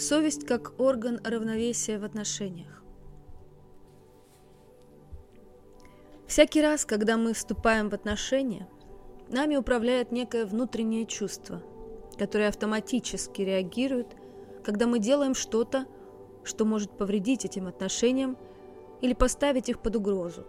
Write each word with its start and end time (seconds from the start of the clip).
Совесть 0.00 0.46
как 0.46 0.80
орган 0.80 1.20
равновесия 1.22 1.98
в 1.98 2.04
отношениях. 2.04 2.82
Всякий 6.26 6.62
раз, 6.62 6.86
когда 6.86 7.18
мы 7.18 7.34
вступаем 7.34 7.90
в 7.90 7.94
отношения, 7.94 8.66
нами 9.28 9.56
управляет 9.56 10.10
некое 10.10 10.46
внутреннее 10.46 11.04
чувство, 11.04 11.62
которое 12.18 12.48
автоматически 12.48 13.42
реагирует, 13.42 14.16
когда 14.64 14.86
мы 14.86 15.00
делаем 15.00 15.34
что-то, 15.34 15.84
что 16.44 16.64
может 16.64 16.96
повредить 16.96 17.44
этим 17.44 17.66
отношениям 17.66 18.38
или 19.02 19.12
поставить 19.12 19.68
их 19.68 19.82
под 19.82 19.96
угрозу. 19.96 20.46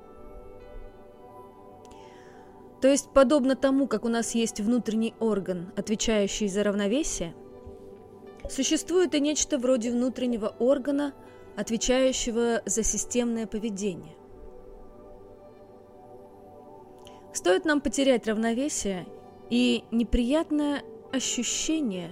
То 2.81 2.87
есть, 2.87 3.11
подобно 3.13 3.57
тому, 3.57 3.89
как 3.89 4.05
у 4.05 4.09
нас 4.09 4.33
есть 4.33 4.61
внутренний 4.61 5.13
орган, 5.19 5.73
отвечающий 5.75 6.47
за 6.47 6.63
равновесие, 6.63 7.35
существует 8.49 9.15
и 9.15 9.19
нечто 9.19 9.57
вроде 9.57 9.91
внутреннего 9.91 10.47
органа, 10.59 11.13
отвечающего 11.55 12.61
за 12.65 12.83
системное 12.83 13.47
поведение. 13.47 14.15
Стоит 17.33 17.65
нам 17.65 17.81
потерять 17.81 18.27
равновесие, 18.27 19.07
и 19.49 19.83
неприятное 19.91 20.83
ощущение, 21.11 22.09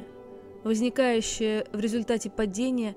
возникающее 0.64 1.66
в 1.72 1.80
результате 1.80 2.30
падения, 2.30 2.96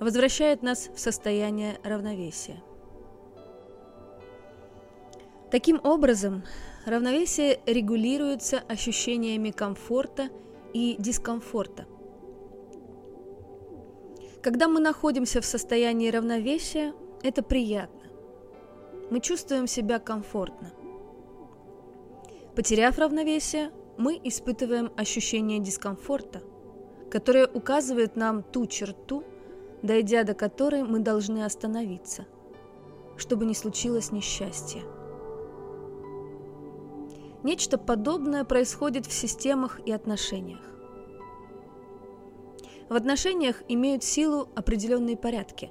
возвращает 0.00 0.62
нас 0.62 0.88
в 0.94 0.98
состояние 0.98 1.78
равновесия. 1.84 2.62
Таким 5.50 5.80
образом, 5.82 6.42
равновесие 6.84 7.60
регулируется 7.66 8.58
ощущениями 8.68 9.50
комфорта 9.50 10.28
и 10.74 10.96
дискомфорта. 10.98 11.86
Когда 14.48 14.66
мы 14.66 14.80
находимся 14.80 15.42
в 15.42 15.44
состоянии 15.44 16.08
равновесия, 16.08 16.94
это 17.22 17.42
приятно. 17.42 18.00
Мы 19.10 19.20
чувствуем 19.20 19.66
себя 19.66 19.98
комфортно. 19.98 20.72
Потеряв 22.56 22.96
равновесие, 22.96 23.70
мы 23.98 24.18
испытываем 24.24 24.90
ощущение 24.96 25.58
дискомфорта, 25.58 26.40
которое 27.10 27.46
указывает 27.46 28.16
нам 28.16 28.42
ту 28.42 28.64
черту, 28.64 29.22
дойдя 29.82 30.24
до 30.24 30.32
которой 30.32 30.82
мы 30.82 31.00
должны 31.00 31.44
остановиться, 31.44 32.24
чтобы 33.18 33.44
не 33.44 33.54
случилось 33.54 34.12
несчастье. 34.12 34.80
Нечто 37.42 37.76
подобное 37.76 38.44
происходит 38.44 39.04
в 39.04 39.12
системах 39.12 39.78
и 39.84 39.92
отношениях. 39.92 40.77
В 42.88 42.94
отношениях 42.94 43.62
имеют 43.68 44.02
силу 44.02 44.48
определенные 44.54 45.16
порядки. 45.16 45.70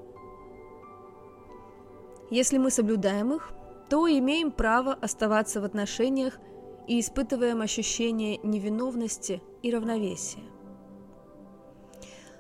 Если 2.30 2.58
мы 2.58 2.70
соблюдаем 2.70 3.34
их, 3.34 3.54
то 3.90 4.08
имеем 4.08 4.52
право 4.52 4.94
оставаться 4.94 5.62
в 5.62 5.64
отношениях 5.64 6.40
и 6.88 7.00
испытываем 7.00 7.62
ощущение 7.62 8.38
невиновности 8.44 9.42
и 9.64 9.74
равновесия. 9.74 10.44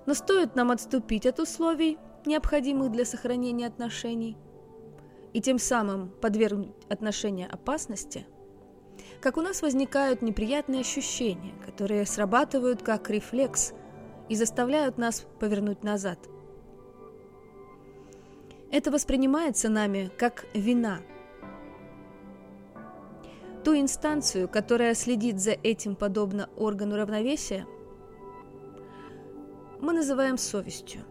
Но 0.05 0.13
стоит 0.13 0.55
нам 0.55 0.71
отступить 0.71 1.25
от 1.25 1.39
условий, 1.39 1.97
необходимых 2.25 2.91
для 2.91 3.05
сохранения 3.05 3.67
отношений, 3.67 4.37
и 5.33 5.41
тем 5.41 5.59
самым 5.59 6.09
подвергнуть 6.21 6.75
отношения 6.89 7.47
опасности, 7.47 8.25
как 9.21 9.37
у 9.37 9.41
нас 9.41 9.61
возникают 9.61 10.21
неприятные 10.21 10.81
ощущения, 10.81 11.53
которые 11.65 12.05
срабатывают 12.05 12.83
как 12.83 13.09
рефлекс 13.09 13.73
и 14.29 14.35
заставляют 14.35 14.97
нас 14.97 15.25
повернуть 15.39 15.83
назад. 15.83 16.19
Это 18.71 18.91
воспринимается 18.91 19.69
нами 19.69 20.11
как 20.17 20.45
вина– 20.53 20.99
Ту 23.67 23.77
инстанцию, 23.77 24.47
которая 24.47 24.93
следит 24.93 25.41
за 25.41 25.51
этим 25.51 25.97
подобно 25.97 26.49
органу 26.55 26.95
равновесия, 26.95 27.67
мы 29.81 29.91
называем 29.91 30.37
совестью. 30.37 31.01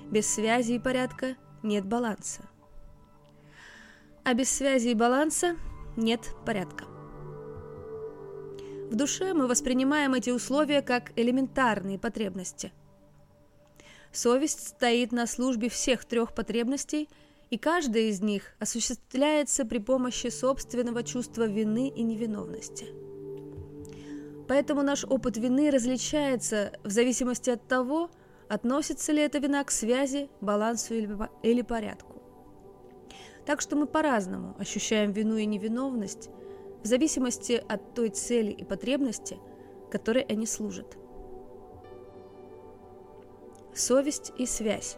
Без 0.10 0.26
связи 0.26 0.74
и 0.74 0.80
порядка 0.80 1.36
нет 1.64 1.86
баланса. 1.86 2.44
А 4.24 4.34
без 4.34 4.50
связи 4.50 4.90
и 4.90 4.96
баланса 4.96 5.58
нет 5.98 6.22
порядка. 6.46 6.86
В 8.90 8.96
душе 8.96 9.34
мы 9.34 9.48
воспринимаем 9.48 10.14
эти 10.14 10.30
условия 10.30 10.82
как 10.82 11.12
элементарные 11.16 12.00
потребности. 12.00 12.72
Совесть 14.12 14.68
стоит 14.68 15.12
на 15.12 15.28
службе 15.28 15.70
всех 15.70 16.06
трех 16.06 16.34
потребностей, 16.34 17.10
и 17.50 17.58
каждая 17.58 18.04
из 18.04 18.22
них 18.22 18.56
осуществляется 18.60 19.66
при 19.66 19.80
помощи 19.80 20.28
собственного 20.28 21.04
чувства 21.04 21.46
вины 21.48 21.90
и 21.90 22.04
невиновности– 22.04 22.86
Поэтому 24.48 24.84
наш 24.84 25.04
опыт 25.06 25.38
вины 25.38 25.72
различается 25.72 26.72
в 26.84 26.90
зависимости 26.90 27.50
от 27.50 27.68
того, 27.68 28.10
относится 28.48 29.12
ли 29.12 29.22
эта 29.22 29.40
вина 29.40 29.64
к 29.64 29.72
связи, 29.72 30.30
балансу 30.40 30.94
или 30.94 31.62
порядку. 31.64 32.22
Так 33.46 33.62
что 33.62 33.76
мы 33.76 33.88
по-разному 33.88 34.56
ощущаем 34.60 35.12
вину 35.12 35.38
и 35.38 35.46
невиновность 35.46 36.30
в 36.86 36.88
зависимости 36.88 37.64
от 37.68 37.96
той 37.96 38.10
цели 38.10 38.52
и 38.52 38.64
потребности, 38.64 39.40
которой 39.90 40.22
они 40.22 40.46
служат. 40.46 41.00
Совесть 43.74 44.32
и 44.38 44.46
связь. 44.46 44.96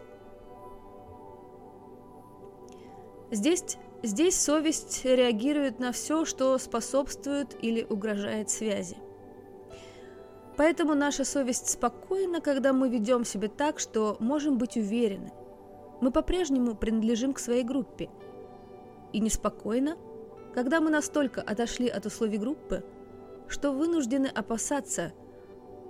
Здесь, 3.30 3.78
здесь 4.02 4.38
совесть 4.38 5.02
реагирует 5.06 5.78
на 5.78 5.92
все, 5.92 6.26
что 6.26 6.58
способствует 6.58 7.56
или 7.64 7.82
угрожает 7.88 8.50
связи. 8.50 8.98
Поэтому 10.58 10.94
наша 10.94 11.24
совесть 11.24 11.70
спокойна, 11.70 12.42
когда 12.42 12.74
мы 12.74 12.90
ведем 12.90 13.24
себя 13.24 13.48
так, 13.48 13.78
что 13.78 14.18
можем 14.20 14.58
быть 14.58 14.76
уверены. 14.76 15.32
Мы 16.02 16.10
по-прежнему 16.10 16.74
принадлежим 16.74 17.32
к 17.32 17.38
своей 17.38 17.62
группе. 17.62 18.10
И 19.14 19.20
неспокойно, 19.20 19.96
когда 20.54 20.80
мы 20.80 20.90
настолько 20.90 21.40
отошли 21.40 21.88
от 21.88 22.06
условий 22.06 22.38
группы, 22.38 22.84
что 23.48 23.72
вынуждены 23.72 24.26
опасаться, 24.26 25.12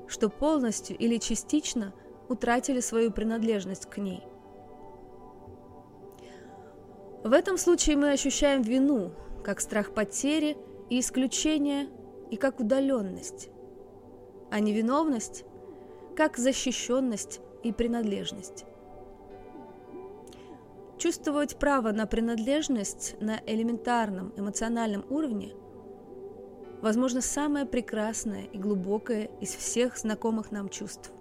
что 0.06 0.28
полностью 0.28 0.96
или 0.96 1.18
частично 1.18 1.92
утратили 2.28 2.80
свою 2.80 3.10
принадлежность 3.10 3.86
к 3.86 3.98
ней. 3.98 4.22
В 7.24 7.32
этом 7.32 7.58
случае 7.58 7.96
мы 7.96 8.12
ощущаем 8.12 8.62
вину, 8.62 9.12
как 9.44 9.60
страх 9.60 9.92
потери 9.92 10.56
и 10.88 11.00
исключения, 11.00 11.88
и 12.30 12.36
как 12.36 12.60
удаленность, 12.60 13.48
а 14.50 14.60
невиновность, 14.60 15.44
как 16.16 16.36
защищенность 16.36 17.40
и 17.62 17.72
принадлежность. 17.72 18.64
Чувствовать 20.98 21.60
право 21.60 21.92
на 21.92 22.06
принадлежность 22.06 23.14
на 23.20 23.40
элементарном 23.46 24.32
эмоциональном 24.36 25.06
уровне 25.10 25.54
возможно 26.82 27.20
самое 27.20 27.66
прекрасное 27.66 28.46
и 28.46 28.58
глубокое 28.58 29.30
из 29.40 29.54
всех 29.54 29.96
знакомых 29.96 30.50
нам 30.50 30.68
чувств. 30.68 31.12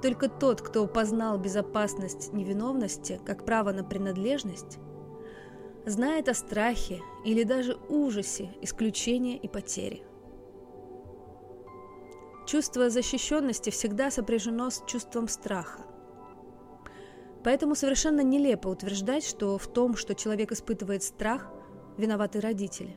Только 0.00 0.30
тот, 0.30 0.62
кто 0.62 0.86
познал 0.86 1.38
безопасность 1.38 2.32
невиновности 2.32 3.20
как 3.26 3.44
право 3.44 3.72
на 3.72 3.84
принадлежность, 3.84 4.78
знает 5.84 6.30
о 6.30 6.34
страхе 6.34 7.02
или 7.26 7.42
даже 7.42 7.76
ужасе 7.90 8.48
исключения 8.62 9.36
и 9.36 9.46
потери. 9.46 10.02
Чувство 12.46 12.88
защищенности 12.88 13.68
всегда 13.68 14.10
сопряжено 14.10 14.70
с 14.70 14.82
чувством 14.86 15.28
страха. 15.28 15.87
Поэтому 17.44 17.74
совершенно 17.74 18.20
нелепо 18.20 18.68
утверждать, 18.68 19.24
что 19.24 19.58
в 19.58 19.66
том, 19.68 19.96
что 19.96 20.14
человек 20.14 20.52
испытывает 20.52 21.02
страх, 21.02 21.50
виноваты 21.96 22.40
родители. 22.40 22.96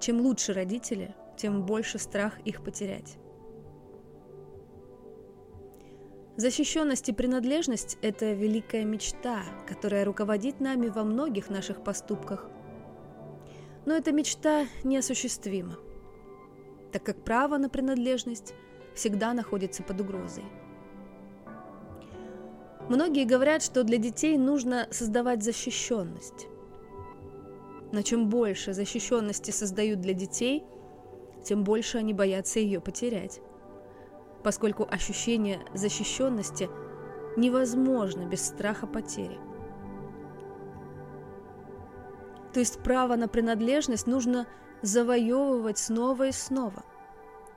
Чем 0.00 0.20
лучше 0.20 0.52
родители, 0.52 1.14
тем 1.36 1.64
больше 1.64 1.98
страх 1.98 2.38
их 2.40 2.62
потерять. 2.62 3.18
Защищенность 6.36 7.08
и 7.08 7.12
принадлежность– 7.12 7.98
это 8.02 8.32
великая 8.32 8.84
мечта, 8.84 9.42
которая 9.66 10.04
руководит 10.04 10.60
нами 10.60 10.86
во 10.86 11.02
многих 11.02 11.50
наших 11.50 11.82
поступках. 11.82 12.48
Но 13.86 13.94
эта 13.94 14.12
мечта 14.12 14.66
неосуществима, 14.84 15.76
так 16.92 17.02
как 17.02 17.24
право 17.24 17.58
на 17.58 17.68
принадлежность 17.68 18.54
всегда 18.94 19.32
находится 19.32 19.82
под 19.82 20.00
угрозой. 20.00 20.44
Многие 22.88 23.24
говорят, 23.24 23.62
что 23.62 23.84
для 23.84 23.98
детей 23.98 24.38
нужно 24.38 24.88
создавать 24.90 25.42
защищенность. 25.42 26.46
Но 27.92 28.02
чем 28.02 28.28
больше 28.28 28.72
защищенности 28.72 29.50
создают 29.50 30.00
для 30.00 30.14
детей, 30.14 30.64
тем 31.44 31.64
больше 31.64 31.98
они 31.98 32.12
боятся 32.12 32.60
ее 32.60 32.80
потерять 32.80 33.40
поскольку 34.42 34.86
ощущение 34.90 35.60
защищенности 35.74 36.70
невозможно 37.36 38.24
без 38.26 38.46
страха 38.46 38.86
потери. 38.86 39.38
То 42.52 42.60
есть 42.60 42.82
право 42.82 43.16
на 43.16 43.28
принадлежность 43.28 44.06
нужно 44.06 44.46
завоевывать 44.82 45.78
снова 45.78 46.28
и 46.28 46.32
снова. 46.32 46.82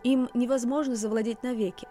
Им 0.03 0.29
невозможно 0.33 0.95
завладеть 0.95 1.43
навеки. 1.43 1.87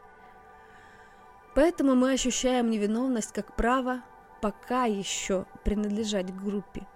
Поэтому 1.61 1.95
мы 1.95 2.13
ощущаем 2.13 2.71
невиновность 2.71 3.35
как 3.35 3.55
право 3.55 4.01
пока 4.41 4.87
еще 4.87 5.45
принадлежать 5.63 6.35
группе. 6.35 6.87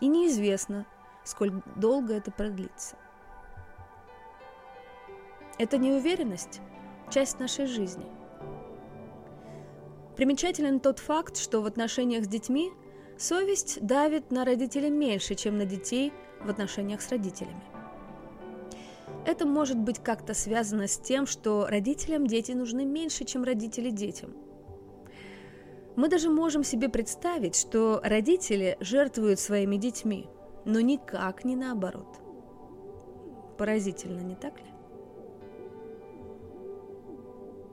И 0.00 0.08
неизвестно, 0.08 0.86
сколь 1.22 1.52
долго 1.76 2.14
это 2.14 2.32
продлится. 2.32 2.96
Это 5.56 5.78
неуверенность 5.78 6.60
часть 7.12 7.38
нашей 7.38 7.66
жизни. 7.66 8.06
Примечателен 10.16 10.80
тот 10.80 10.98
факт, 10.98 11.36
что 11.36 11.60
в 11.60 11.66
отношениях 11.66 12.24
с 12.24 12.28
детьми 12.28 12.72
совесть 13.16 13.86
давит 13.86 14.32
на 14.32 14.44
родителей 14.44 14.90
меньше, 14.90 15.36
чем 15.36 15.58
на 15.58 15.64
детей 15.64 16.12
в 16.40 16.50
отношениях 16.50 17.02
с 17.02 17.08
родителями. 17.08 17.71
Это 19.24 19.46
может 19.46 19.78
быть 19.78 20.00
как-то 20.00 20.34
связано 20.34 20.88
с 20.88 20.98
тем, 20.98 21.26
что 21.26 21.66
родителям 21.68 22.26
дети 22.26 22.52
нужны 22.52 22.84
меньше, 22.84 23.24
чем 23.24 23.44
родители 23.44 23.90
детям. 23.90 24.34
Мы 25.94 26.08
даже 26.08 26.30
можем 26.30 26.64
себе 26.64 26.88
представить, 26.88 27.54
что 27.54 28.00
родители 28.02 28.76
жертвуют 28.80 29.38
своими 29.38 29.76
детьми, 29.76 30.28
но 30.64 30.80
никак 30.80 31.44
не 31.44 31.54
наоборот. 31.54 32.18
Поразительно, 33.58 34.20
не 34.20 34.34
так 34.34 34.58
ли? 34.58 34.66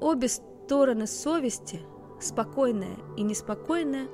Обе 0.01 0.27
стороны 0.27 1.07
совести, 1.07 1.79
спокойная 2.21 2.97
и 3.17 3.23
неспокойная, 3.23 4.07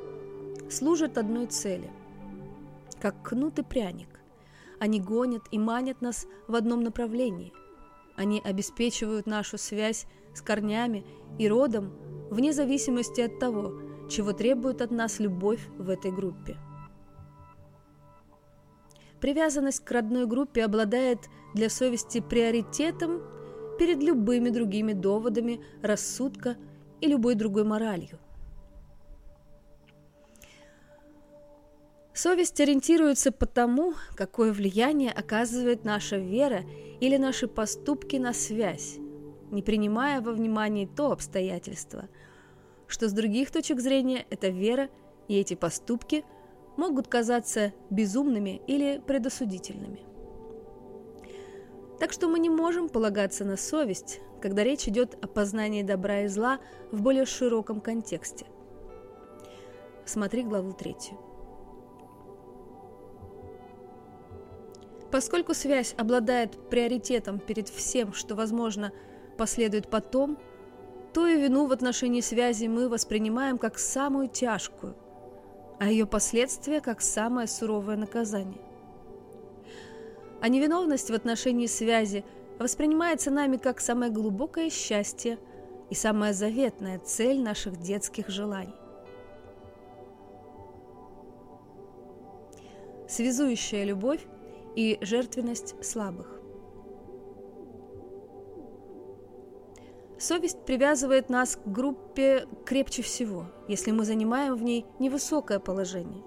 служат 0.69 1.17
одной 1.17 1.47
цели. 1.47 1.91
Как 3.01 3.21
кнут 3.23 3.59
и 3.59 3.63
пряник. 3.63 4.14
Они 4.79 4.99
гонят 4.99 5.43
и 5.51 5.59
манят 5.59 6.01
нас 6.01 6.27
в 6.47 6.55
одном 6.55 6.81
направлении. 6.81 7.53
Они 8.15 8.41
обеспечивают 8.43 9.25
нашу 9.25 9.57
связь 9.57 10.05
с 10.33 10.41
корнями 10.41 11.05
и 11.37 11.47
родом 11.47 11.91
вне 12.29 12.53
зависимости 12.53 13.21
от 13.21 13.39
того, 13.39 13.73
чего 14.09 14.33
требует 14.33 14.81
от 14.81 14.91
нас 14.91 15.19
любовь 15.19 15.65
в 15.77 15.89
этой 15.89 16.11
группе. 16.11 16.57
Привязанность 19.19 19.83
к 19.83 19.91
родной 19.91 20.27
группе 20.27 20.63
обладает 20.63 21.19
для 21.53 21.69
совести 21.69 22.19
приоритетом 22.19 23.21
перед 23.79 24.03
любыми 24.03 24.49
другими 24.49 24.93
доводами 24.93 25.61
рассудка 25.81 26.57
и 27.01 27.07
любой 27.07 27.35
другой 27.35 27.63
моралью. 27.63 28.19
Совесть 32.15 32.61
ориентируется 32.61 33.33
по 33.33 33.45
тому, 33.45 33.93
какое 34.15 34.53
влияние 34.53 35.11
оказывает 35.11 35.83
наша 35.83 36.15
вера 36.15 36.63
или 37.01 37.17
наши 37.17 37.45
поступки 37.45 38.15
на 38.15 38.31
связь, 38.31 38.95
не 39.51 39.61
принимая 39.61 40.21
во 40.21 40.31
внимание 40.31 40.87
то 40.87 41.11
обстоятельство, 41.11 42.07
что 42.87 43.09
с 43.09 43.11
других 43.11 43.51
точек 43.51 43.81
зрения 43.81 44.25
эта 44.29 44.47
вера 44.47 44.87
и 45.27 45.37
эти 45.37 45.55
поступки 45.55 46.23
могут 46.77 47.09
казаться 47.09 47.73
безумными 47.89 48.61
или 48.65 49.03
предосудительными. 49.05 49.99
Так 51.99 52.13
что 52.13 52.29
мы 52.29 52.39
не 52.39 52.49
можем 52.49 52.87
полагаться 52.87 53.43
на 53.43 53.57
совесть, 53.57 54.21
когда 54.41 54.63
речь 54.63 54.87
идет 54.87 55.17
о 55.21 55.27
познании 55.27 55.83
добра 55.83 56.21
и 56.21 56.27
зла 56.27 56.59
в 56.93 57.01
более 57.01 57.25
широком 57.25 57.81
контексте. 57.81 58.45
Смотри 60.05 60.43
главу 60.43 60.71
третью. 60.71 61.17
Поскольку 65.11 65.53
связь 65.53 65.93
обладает 65.97 66.69
приоритетом 66.69 67.39
перед 67.39 67.69
всем, 67.69 68.13
что, 68.13 68.35
возможно, 68.35 68.91
последует 69.37 69.89
потом, 69.89 70.37
то 71.13 71.27
и 71.27 71.39
вину 71.39 71.67
в 71.67 71.71
отношении 71.71 72.21
связи 72.21 72.65
мы 72.65 72.89
воспринимаем 72.89 73.57
как 73.57 73.79
самую 73.79 74.27
тяжкую, 74.27 74.95
а 75.79 75.89
ее 75.89 76.05
последствия 76.05 76.81
как 76.81 77.01
самое 77.01 77.47
суровое 77.47 77.95
наказание 77.95 78.65
а 80.45 80.47
невиновность 80.47 81.09
в 81.09 81.13
отношении 81.15 81.65
связи 81.65 82.23
воспринимается 82.59 83.31
нами 83.31 83.57
как 83.57 83.79
самое 83.79 84.11
глубокое 84.11 84.69
счастье 84.69 85.39
и 85.89 85.95
самая 85.95 86.33
заветная 86.33 86.99
цель 86.99 87.41
наших 87.41 87.77
детских 87.77 88.29
желаний. 88.29 88.75
Связующая 93.07 93.85
любовь 93.85 94.21
и 94.75 94.97
жертвенность 95.01 95.75
слабых. 95.83 96.41
Совесть 100.17 100.65
привязывает 100.65 101.29
нас 101.29 101.57
к 101.57 101.67
группе 101.67 102.47
крепче 102.65 103.01
всего, 103.01 103.47
если 103.67 103.91
мы 103.91 104.05
занимаем 104.05 104.55
в 104.55 104.63
ней 104.63 104.85
невысокое 104.99 105.59
положение 105.59 106.23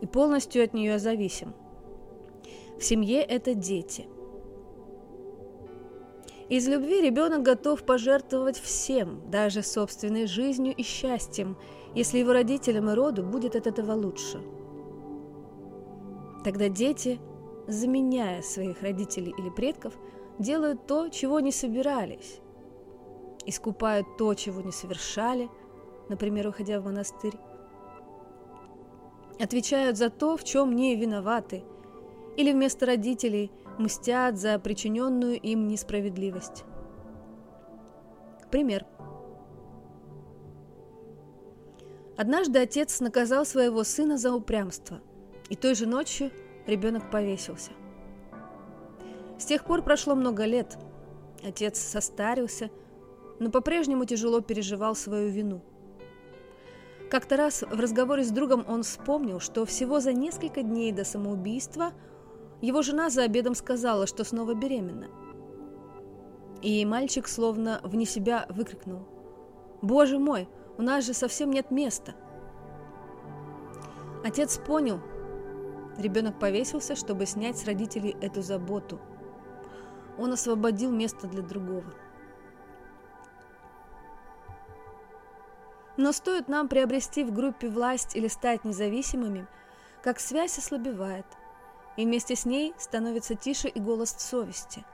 и 0.00 0.06
полностью 0.06 0.64
от 0.64 0.74
нее 0.74 0.98
зависим– 0.98 1.54
в 2.82 2.84
семье 2.84 3.22
это 3.22 3.54
дети. 3.54 4.08
Из 6.48 6.66
любви 6.66 7.00
ребенок 7.00 7.42
готов 7.42 7.84
пожертвовать 7.84 8.58
всем, 8.58 9.30
даже 9.30 9.62
собственной 9.62 10.26
жизнью 10.26 10.74
и 10.76 10.82
счастьем, 10.82 11.56
если 11.94 12.18
его 12.18 12.32
родителям 12.32 12.90
и 12.90 12.94
роду 12.94 13.22
будет 13.22 13.54
от 13.54 13.68
этого 13.68 13.92
лучше. 13.92 14.40
Тогда 16.42 16.68
дети, 16.68 17.20
заменяя 17.66 18.42
своих 18.42 18.82
родителей 18.82 19.34
или 19.36 19.50
предков, 19.50 19.94
делают 20.38 20.86
то, 20.86 21.08
чего 21.08 21.40
не 21.40 21.52
собирались, 21.52 22.40
искупают 23.46 24.06
то, 24.16 24.34
чего 24.34 24.60
не 24.60 24.72
совершали, 24.72 25.48
например, 26.08 26.48
уходя 26.48 26.80
в 26.80 26.84
монастырь, 26.84 27.34
отвечают 29.38 29.96
за 29.96 30.10
то, 30.10 30.36
в 30.36 30.44
чем 30.44 30.74
не 30.74 30.96
виноваты, 30.96 31.64
или 32.36 32.52
вместо 32.52 32.86
родителей 32.86 33.50
мстят 33.78 34.38
за 34.38 34.58
причиненную 34.58 35.38
им 35.38 35.68
несправедливость. 35.68 36.64
Пример. 38.50 38.86
Однажды 42.16 42.58
отец 42.58 43.00
наказал 43.00 43.46
своего 43.46 43.84
сына 43.84 44.18
за 44.18 44.34
упрямство, 44.34 45.00
и 45.48 45.56
той 45.56 45.74
же 45.74 45.86
ночью 45.86 46.30
ребенок 46.66 47.10
повесился. 47.10 47.72
С 49.38 49.44
тех 49.44 49.64
пор 49.64 49.82
прошло 49.82 50.14
много 50.14 50.44
лет. 50.44 50.78
Отец 51.44 51.78
состарился, 51.78 52.70
но 53.40 53.50
по-прежнему 53.50 54.04
тяжело 54.04 54.40
переживал 54.40 54.94
свою 54.94 55.30
вину. 55.30 55.62
Как-то 57.10 57.36
раз 57.36 57.62
в 57.62 57.78
разговоре 57.78 58.24
с 58.24 58.30
другом 58.30 58.64
он 58.66 58.84
вспомнил, 58.84 59.40
что 59.40 59.66
всего 59.66 60.00
за 60.00 60.12
несколько 60.12 60.62
дней 60.62 60.92
до 60.92 61.04
самоубийства 61.04 61.92
его 62.62 62.80
жена 62.80 63.10
за 63.10 63.24
обедом 63.24 63.54
сказала, 63.54 64.06
что 64.06 64.24
снова 64.24 64.54
беременна. 64.54 65.08
И 66.62 66.86
мальчик 66.86 67.26
словно 67.26 67.80
вне 67.82 68.06
себя 68.06 68.46
выкрикнул. 68.48 69.00
«Боже 69.82 70.18
мой, 70.18 70.48
у 70.78 70.82
нас 70.82 71.04
же 71.04 71.12
совсем 71.12 71.50
нет 71.50 71.70
места!» 71.70 72.14
Отец 74.24 74.56
понял. 74.58 75.00
Ребенок 75.98 76.38
повесился, 76.38 76.96
чтобы 76.96 77.26
снять 77.26 77.58
с 77.58 77.66
родителей 77.66 78.16
эту 78.20 78.42
заботу– 78.42 79.00
он 80.18 80.32
освободил 80.32 80.90
место 80.90 81.26
для 81.26 81.42
другого. 81.42 81.92
Но 85.96 86.12
стоит 86.12 86.48
нам 86.48 86.68
приобрести 86.68 87.22
в 87.22 87.32
группе 87.32 87.68
власть 87.68 88.16
или 88.16 88.28
стать 88.28 88.64
независимыми, 88.64 89.46
как 90.02 90.20
связь 90.20 90.58
ослабевает, 90.58 91.26
и 91.96 92.04
вместе 92.04 92.34
с 92.34 92.44
ней 92.44 92.74
становится 92.78 93.34
тише 93.34 93.68
и 93.68 93.78
голос 93.78 94.10
совести. 94.10 94.84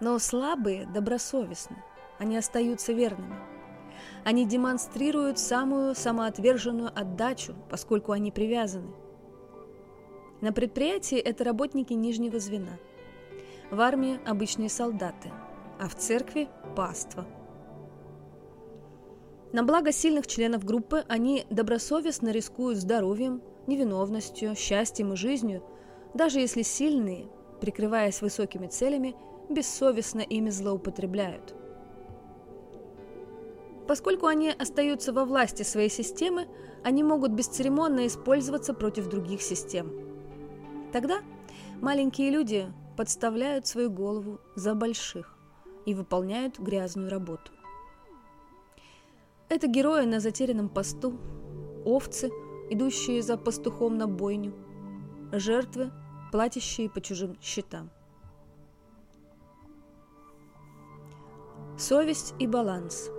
Но 0.00 0.18
слабые 0.18 0.86
добросовестны, 0.86 1.82
они 2.18 2.36
остаются 2.36 2.92
верными. 2.92 3.59
Они 4.24 4.46
демонстрируют 4.46 5.38
самую 5.38 5.94
самоотверженную 5.94 6.90
отдачу, 6.94 7.54
поскольку 7.68 8.12
они 8.12 8.30
привязаны. 8.30 8.92
На 10.40 10.52
предприятии 10.52 11.18
это 11.18 11.44
работники 11.44 11.92
нижнего 11.92 12.38
звена– 12.38 12.78
в 13.70 13.80
армии 13.80 14.18
обычные 14.26 14.68
солдаты, 14.68 15.30
а 15.78 15.88
в 15.88 15.94
церкви– 15.94 16.48
паства. 16.76 17.26
На 19.52 19.62
благо 19.62 19.92
сильных 19.92 20.26
членов 20.26 20.64
группы 20.64 21.04
они 21.08 21.44
добросовестно 21.50 22.30
рискуют 22.30 22.78
здоровьем, 22.78 23.42
невиновностью, 23.66 24.54
счастьем 24.56 25.12
и 25.12 25.16
жизнью, 25.16 25.62
даже 26.14 26.40
если 26.40 26.62
сильные, 26.62 27.28
прикрываясь 27.60 28.22
высокими 28.22 28.66
целями, 28.66 29.14
бессовестно 29.48 30.20
ими 30.20 30.50
злоупотребляют. 30.50 31.54
Поскольку 33.90 34.26
они 34.28 34.50
остаются 34.50 35.12
во 35.12 35.24
власти 35.24 35.64
своей 35.64 35.90
системы, 35.90 36.46
они 36.84 37.02
могут 37.02 37.32
бесцеремонно 37.32 38.06
использоваться 38.06 38.72
против 38.72 39.08
других 39.08 39.42
систем. 39.42 39.90
Тогда 40.92 41.22
маленькие 41.80 42.30
люди 42.30 42.72
подставляют 42.96 43.66
свою 43.66 43.90
голову 43.90 44.38
за 44.54 44.76
больших 44.76 45.36
и 45.86 45.94
выполняют 45.94 46.60
грязную 46.60 47.10
работу. 47.10 47.50
Это 49.48 49.66
герои 49.66 50.04
на 50.04 50.20
затерянном 50.20 50.68
посту, 50.68 51.18
овцы, 51.84 52.30
идущие 52.70 53.22
за 53.22 53.36
пастухом 53.36 53.98
на 53.98 54.06
бойню, 54.06 54.54
жертвы, 55.32 55.90
платящие 56.30 56.88
по 56.88 57.00
чужим 57.00 57.36
счетам. 57.42 57.90
Совесть 61.76 62.34
и 62.38 62.46
баланс. 62.46 63.10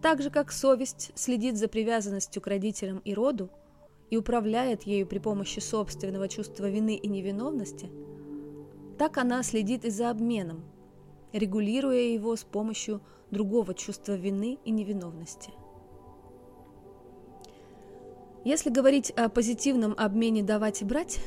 Так 0.00 0.22
же, 0.22 0.30
как 0.30 0.52
совесть 0.52 1.10
следит 1.16 1.56
за 1.56 1.66
привязанностью 1.66 2.40
к 2.40 2.46
родителям 2.46 2.98
и 3.04 3.14
роду, 3.14 3.50
и 4.10 4.16
управляет 4.16 4.84
ею 4.84 5.06
при 5.06 5.18
помощи 5.18 5.58
собственного 5.58 6.28
чувства 6.28 6.68
вины 6.68 6.94
и 6.94 7.08
невиновности, 7.08 7.90
так 8.96 9.18
она 9.18 9.42
следит 9.42 9.84
и 9.84 9.90
за 9.90 10.10
обменом, 10.10 10.64
регулируя 11.32 12.00
его 12.00 12.36
с 12.36 12.44
помощью 12.44 13.00
другого 13.30 13.74
чувства 13.74 14.14
вины 14.14 14.58
и 14.64 14.70
невиновности. 14.70 15.50
Если 18.44 18.70
говорить 18.70 19.10
о 19.10 19.28
позитивном 19.28 19.94
обмене 19.98 20.42
давать 20.42 20.80
и 20.80 20.84
брать, 20.84 21.18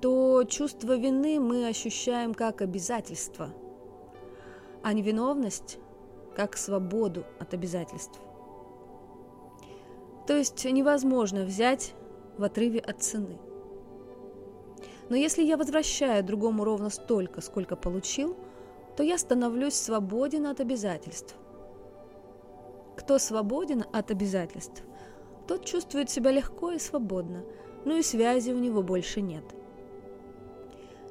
то 0.00 0.42
чувство 0.44 0.96
вины 0.96 1.38
мы 1.38 1.68
ощущаем 1.68 2.34
как 2.34 2.62
обязательство, 2.62 3.50
а 4.82 4.92
невиновность– 4.92 5.78
как 6.38 6.56
свободу 6.56 7.24
от 7.40 7.52
обязательств. 7.52 8.20
То 10.28 10.36
есть 10.36 10.64
невозможно 10.64 11.42
взять 11.42 11.94
в 12.36 12.44
отрыве 12.44 12.78
от 12.78 13.02
цены. 13.02 13.40
Но 15.08 15.16
если 15.16 15.42
я 15.42 15.56
возвращаю 15.56 16.22
другому 16.22 16.62
ровно 16.62 16.90
столько, 16.90 17.40
сколько 17.40 17.74
получил, 17.74 18.36
то 18.96 19.02
я 19.02 19.18
становлюсь 19.18 19.74
свободен 19.74 20.46
от 20.46 20.60
обязательств. 20.60 21.34
Кто 22.96 23.18
свободен 23.18 23.82
от 23.92 24.12
обязательств, 24.12 24.84
тот 25.48 25.64
чувствует 25.64 26.08
себя 26.08 26.30
легко 26.30 26.70
и 26.70 26.78
свободно, 26.78 27.42
но 27.84 27.96
и 27.96 28.02
связи 28.02 28.52
у 28.52 28.58
него 28.58 28.84
больше 28.84 29.22
нет. 29.22 29.44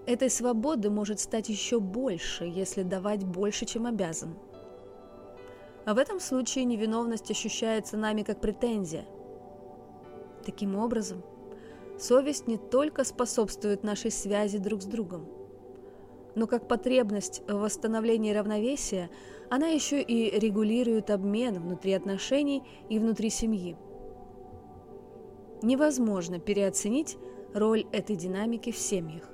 Этой 0.05 0.29
свободы 0.29 0.89
может 0.89 1.19
стать 1.19 1.49
еще 1.49 1.81
больше, 1.81 2.45
если 2.45 2.83
давать 2.83 3.25
больше, 3.25 3.65
чем 3.65 3.87
обязан. 3.87 4.37
А 5.87 5.95
в 5.95 5.97
этом 5.97 6.19
случае 6.19 6.65
невиновность 6.65 7.31
ощущается 7.31 7.97
нами 7.97 8.21
как 8.21 8.39
претензия– 8.39 9.05
Таким 10.47 10.77
образом, 10.77 11.23
совесть 11.99 12.47
не 12.47 12.57
только 12.57 13.03
способствует 13.03 13.83
нашей 13.83 14.11
связи 14.11 14.57
друг 14.57 14.81
с 14.81 14.85
другом, 14.85 15.27
но 16.35 16.47
как 16.47 16.69
потребность 16.69 17.41
в 17.49 17.55
восстановлении 17.55 18.33
равновесия, 18.33 19.09
она 19.49 19.67
еще 19.67 20.01
и 20.01 20.39
регулирует 20.39 21.09
обмен 21.09 21.55
внутри 21.55 21.91
отношений 21.91 22.63
и 22.87 22.97
внутри 22.97 23.29
семьи. 23.29 23.75
Невозможно 25.61 26.39
переоценить 26.39 27.17
роль 27.53 27.85
этой 27.91 28.15
динамики 28.15 28.71
в 28.71 28.77
семьях. 28.77 29.29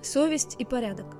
Совесть 0.00 0.56
и 0.58 0.64
порядок 0.64 1.18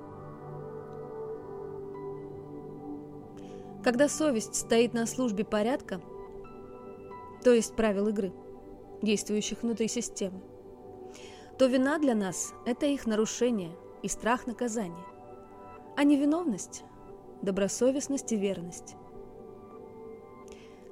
Когда 3.83 4.07
совесть 4.07 4.53
стоит 4.53 4.93
на 4.93 5.07
службе 5.07 5.43
порядка, 5.43 6.01
то 7.43 7.51
есть 7.51 7.75
правил 7.75 8.09
игры, 8.09 8.31
действующих 9.01 9.63
внутри 9.63 9.87
системы, 9.87 10.39
то 11.57 11.65
вина 11.65 11.97
для 11.97 12.13
нас– 12.13 12.53
это 12.67 12.85
их 12.85 13.07
нарушение 13.07 13.71
и 14.03 14.07
страх 14.07 14.45
наказания, 14.45 15.03
а 15.97 16.03
невиновность– 16.03 16.83
добросовестность 17.41 18.31
и 18.31 18.37
верность. 18.37 18.95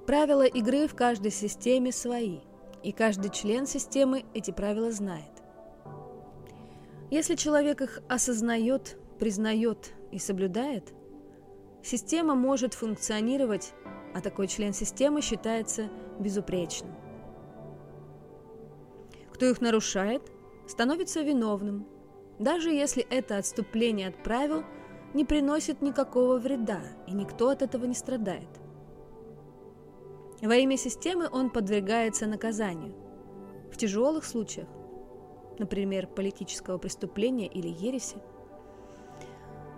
Правила 0.07 0.45
игры 0.45 0.87
в 0.87 0.95
каждой 0.95 1.29
системе 1.29 1.91
свои, 1.91 2.39
и 2.81 2.91
каждый 2.91 3.29
член 3.29 3.67
системы 3.67 4.25
эти 4.33 4.49
правила 4.49 4.91
знает. 4.91 5.43
Если 7.11 7.35
человек 7.35 7.81
их 7.81 8.01
осознает, 8.07 8.97
признает 9.19 9.91
и 10.11 10.17
соблюдает– 10.17 10.91
Система 11.83 12.35
может 12.35 12.73
функционировать, 12.73 13.73
а 14.13 14.21
такой 14.21 14.47
член 14.47 14.73
системы 14.73 15.21
считается 15.21 15.89
безупречным. 16.19 16.93
Кто 19.33 19.45
их 19.45 19.61
нарушает, 19.61 20.21
становится 20.67 21.21
виновным, 21.21 21.87
даже 22.39 22.71
если 22.71 23.03
это 23.09 23.37
отступление 23.37 24.09
от 24.09 24.21
правил 24.23 24.63
не 25.13 25.25
приносит 25.25 25.81
никакого 25.81 26.37
вреда, 26.37 26.81
и 27.07 27.13
никто 27.13 27.49
от 27.49 27.61
этого 27.61 27.85
не 27.85 27.95
страдает. 27.95 28.49
Во 30.41 30.55
имя 30.55 30.77
системы 30.77 31.27
он 31.31 31.49
подвергается 31.49 32.27
наказанию. 32.27 32.93
В 33.71 33.77
тяжелых 33.77 34.23
случаях, 34.23 34.67
например, 35.57 36.07
политического 36.07 36.77
преступления 36.77 37.47
или 37.47 37.67
ереси, 37.67 38.17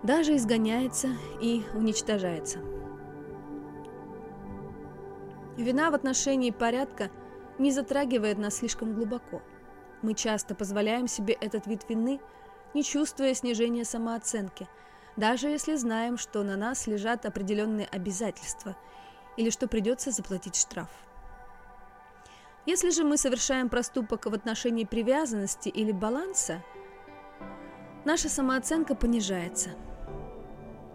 даже 0.04 0.36
изгоняется 0.36 1.10
и 1.42 1.64
уничтожается. 1.74 2.60
Вина 5.58 5.92
в 5.92 5.94
отношении 5.94 6.52
порядка 6.52 7.12
не 7.60 7.72
затрагивает 7.72 8.38
нас 8.38 8.58
слишком 8.58 8.94
глубоко. 8.96 9.42
Мы 10.02 10.16
часто 10.16 10.56
позволяем 10.56 11.08
себе 11.08 11.34
этот 11.40 11.68
вид 11.68 11.88
вины, 11.88 12.20
не 12.74 12.84
чувствуя 12.84 13.34
снижения 13.34 13.86
самооценки, 13.86 14.68
даже 15.18 15.50
если 15.50 15.76
знаем, 15.76 16.18
что 16.18 16.42
на 16.44 16.56
нас 16.56 16.88
лежат 16.88 17.26
определенные 17.26 17.86
обязательства 17.86 18.76
или 19.38 19.50
что 19.50 19.68
придется 19.68 20.12
заплатить 20.12 20.56
штраф. 20.56 20.90
Если 22.66 22.90
же 22.92 23.04
мы 23.04 23.18
совершаем 23.18 23.70
проступок 23.70 24.26
в 24.26 24.34
отношении 24.34 24.86
привязанности 24.86 25.70
или 25.70 25.92
баланса– 25.92 26.64
наша 28.06 28.30
самооценка 28.30 28.96
понижается. 28.96 29.70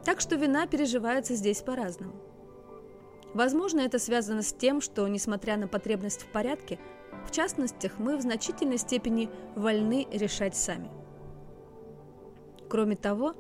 Так 0.06 0.20
что 0.20 0.36
вина 0.36 0.68
переживается 0.68 1.34
здесь 1.34 1.62
по-разному. 1.62 2.14
Возможно, 3.34 3.80
это 3.80 3.98
связано 3.98 4.42
с 4.42 4.52
тем, 4.52 4.80
что, 4.80 5.08
несмотря 5.08 5.56
на 5.56 5.66
потребность 5.66 6.22
в 6.22 6.28
порядке, 6.28 6.78
в 7.26 7.32
частностях 7.32 7.98
мы 7.98 8.16
в 8.16 8.20
значительной 8.20 8.78
степени 8.78 9.28
вольны 9.56 10.06
решать 10.12 10.54
сами. 10.54 10.88
Кроме 12.70 12.94
того, 12.94 13.34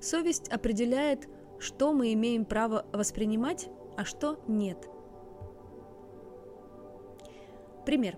совесть 0.00 0.48
определяет, 0.48 1.28
что 1.58 1.92
мы 1.92 2.14
имеем 2.14 2.46
право 2.46 2.86
воспринимать, 2.92 3.68
а 3.98 4.06
что 4.06 4.40
нет. 4.48 4.88
Пример. 7.84 8.16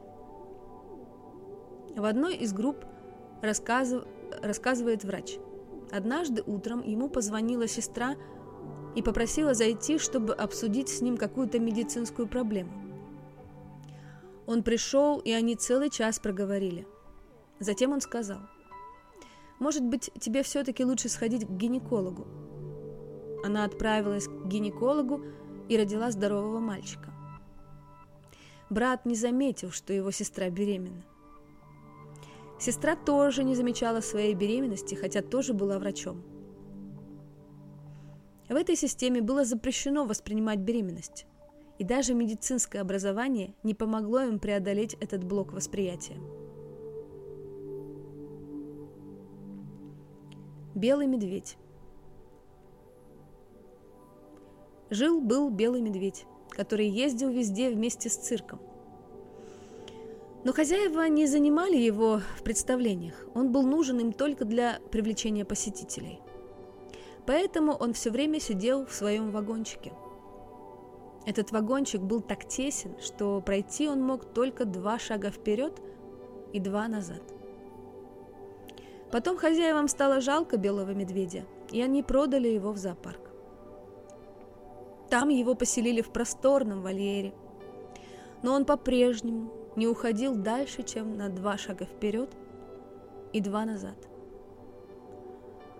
В 1.96 2.04
одной 2.04 2.36
из 2.36 2.52
групп 2.52 2.84
рассказыв... 3.42 4.04
рассказывает 4.40 5.02
врач. 5.02 5.38
Однажды 5.90 6.42
утром 6.46 6.82
ему 6.82 7.08
позвонила 7.08 7.66
сестра 7.66 8.16
и 8.94 9.02
попросила 9.02 9.54
зайти, 9.54 9.98
чтобы 9.98 10.34
обсудить 10.34 10.88
с 10.88 11.00
ним 11.00 11.16
какую-то 11.16 11.58
медицинскую 11.58 12.28
проблему. 12.28 12.72
Он 14.46 14.62
пришел, 14.62 15.18
и 15.18 15.30
они 15.30 15.56
целый 15.56 15.90
час 15.90 16.18
проговорили. 16.18 16.86
Затем 17.60 17.92
он 17.92 18.00
сказал, 18.00 18.40
«Может 19.58 19.82
быть, 19.82 20.10
тебе 20.18 20.42
все-таки 20.42 20.84
лучше 20.84 21.08
сходить 21.08 21.46
к 21.46 21.50
гинекологу?» 21.50 22.26
Она 23.44 23.64
отправилась 23.64 24.26
к 24.26 24.46
гинекологу 24.46 25.22
и 25.68 25.76
родила 25.76 26.10
здорового 26.10 26.60
мальчика. 26.60 27.12
Брат 28.70 29.06
не 29.06 29.14
заметил, 29.14 29.70
что 29.70 29.92
его 29.92 30.10
сестра 30.10 30.50
беременна. 30.50 31.04
Сестра 32.58 32.96
тоже 32.96 33.44
не 33.44 33.54
замечала 33.54 34.00
своей 34.00 34.34
беременности, 34.34 34.94
хотя 34.94 35.22
тоже 35.22 35.54
была 35.54 35.78
врачом. 35.78 36.22
В 38.48 38.54
этой 38.54 38.76
системе 38.76 39.20
было 39.20 39.44
запрещено 39.44 40.04
воспринимать 40.04 40.58
беременность, 40.58 41.26
и 41.78 41.84
даже 41.84 42.14
медицинское 42.14 42.80
образование 42.80 43.54
не 43.62 43.74
помогло 43.74 44.20
им 44.22 44.38
преодолеть 44.40 44.94
этот 45.00 45.22
блок 45.22 45.52
восприятия. 45.52 46.16
Белый 50.74 51.06
медведь 51.06 51.56
Жил-был 54.90 55.50
белый 55.50 55.82
медведь, 55.82 56.24
который 56.48 56.88
ездил 56.88 57.30
везде 57.30 57.70
вместе 57.70 58.08
с 58.08 58.16
цирком. 58.16 58.58
Но 60.48 60.54
хозяева 60.54 61.06
не 61.10 61.26
занимали 61.26 61.76
его 61.76 62.22
в 62.38 62.42
представлениях, 62.42 63.26
он 63.34 63.52
был 63.52 63.64
нужен 63.64 64.00
им 64.00 64.14
только 64.14 64.46
для 64.46 64.80
привлечения 64.90 65.44
посетителей. 65.44 66.22
Поэтому 67.26 67.72
он 67.72 67.92
все 67.92 68.10
время 68.10 68.40
сидел 68.40 68.86
в 68.86 68.94
своем 68.94 69.30
вагончике. 69.30 69.92
Этот 71.26 71.52
вагончик 71.52 72.00
был 72.00 72.22
так 72.22 72.48
тесен, 72.48 72.96
что 72.98 73.42
пройти 73.42 73.90
он 73.90 74.00
мог 74.00 74.24
только 74.24 74.64
два 74.64 74.98
шага 74.98 75.30
вперед 75.30 75.82
и 76.54 76.60
два 76.60 76.88
назад. 76.88 77.20
Потом 79.12 79.36
хозяевам 79.36 79.86
стало 79.86 80.22
жалко 80.22 80.56
белого 80.56 80.92
медведя, 80.92 81.44
и 81.72 81.82
они 81.82 82.02
продали 82.02 82.48
его 82.48 82.72
в 82.72 82.78
зоопарк. 82.78 83.20
Там 85.10 85.28
его 85.28 85.54
поселили 85.54 86.00
в 86.00 86.08
просторном 86.08 86.80
вольере. 86.80 87.34
Но 88.42 88.54
он 88.54 88.64
по-прежнему 88.64 89.57
не 89.78 89.86
уходил 89.86 90.34
дальше, 90.34 90.82
чем 90.82 91.16
на 91.16 91.28
два 91.28 91.56
шага 91.56 91.84
вперед 91.84 92.28
и 93.32 93.40
два 93.40 93.64
назад. 93.64 93.96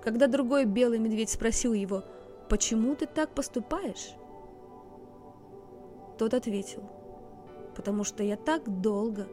Когда 0.03 0.29
другой 0.29 0.65
белый 0.65 1.01
медведь 1.01 1.31
спросил 1.31 1.73
его, 1.73 2.05
«Почему 2.49 2.95
ты 2.95 3.07
так 3.07 3.35
поступаешь?» 3.35 4.15
Тот 6.17 6.33
ответил, 6.33 6.85
«Потому 7.75 8.05
что 8.05 8.23
я 8.23 8.37
так 8.37 8.81
долго 8.81 9.27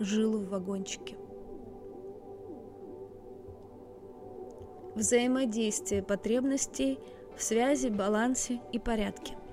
жил 0.00 0.38
в 0.38 0.48
вагончике». 0.48 1.14
Взаимодействие 4.94 6.02
потребностей 6.02 6.98
в 7.36 7.42
связи, 7.42 7.88
балансе 7.88 8.62
и 8.72 8.78
порядке– 8.78 9.36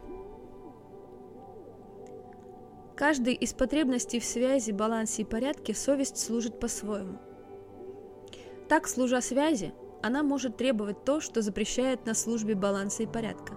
Каждой 3.03 3.33
из 3.33 3.51
потребностей 3.51 4.21
в 4.21 4.23
связи, 4.23 4.71
балансе 4.71 5.23
и 5.23 5.25
порядке 5.25 5.73
совесть 5.73 6.17
служит 6.17 6.61
по-своему. 6.61 7.19
Так, 8.69 8.87
служа 8.87 9.19
связи, 9.19 9.73
она 10.01 10.23
может 10.23 10.55
требовать 10.55 11.03
то, 11.03 11.19
что 11.19 11.41
запрещает 11.41 12.05
на 12.05 12.13
службе 12.13 12.55
баланса 12.55 13.03
и 13.03 13.05
порядка, 13.05 13.55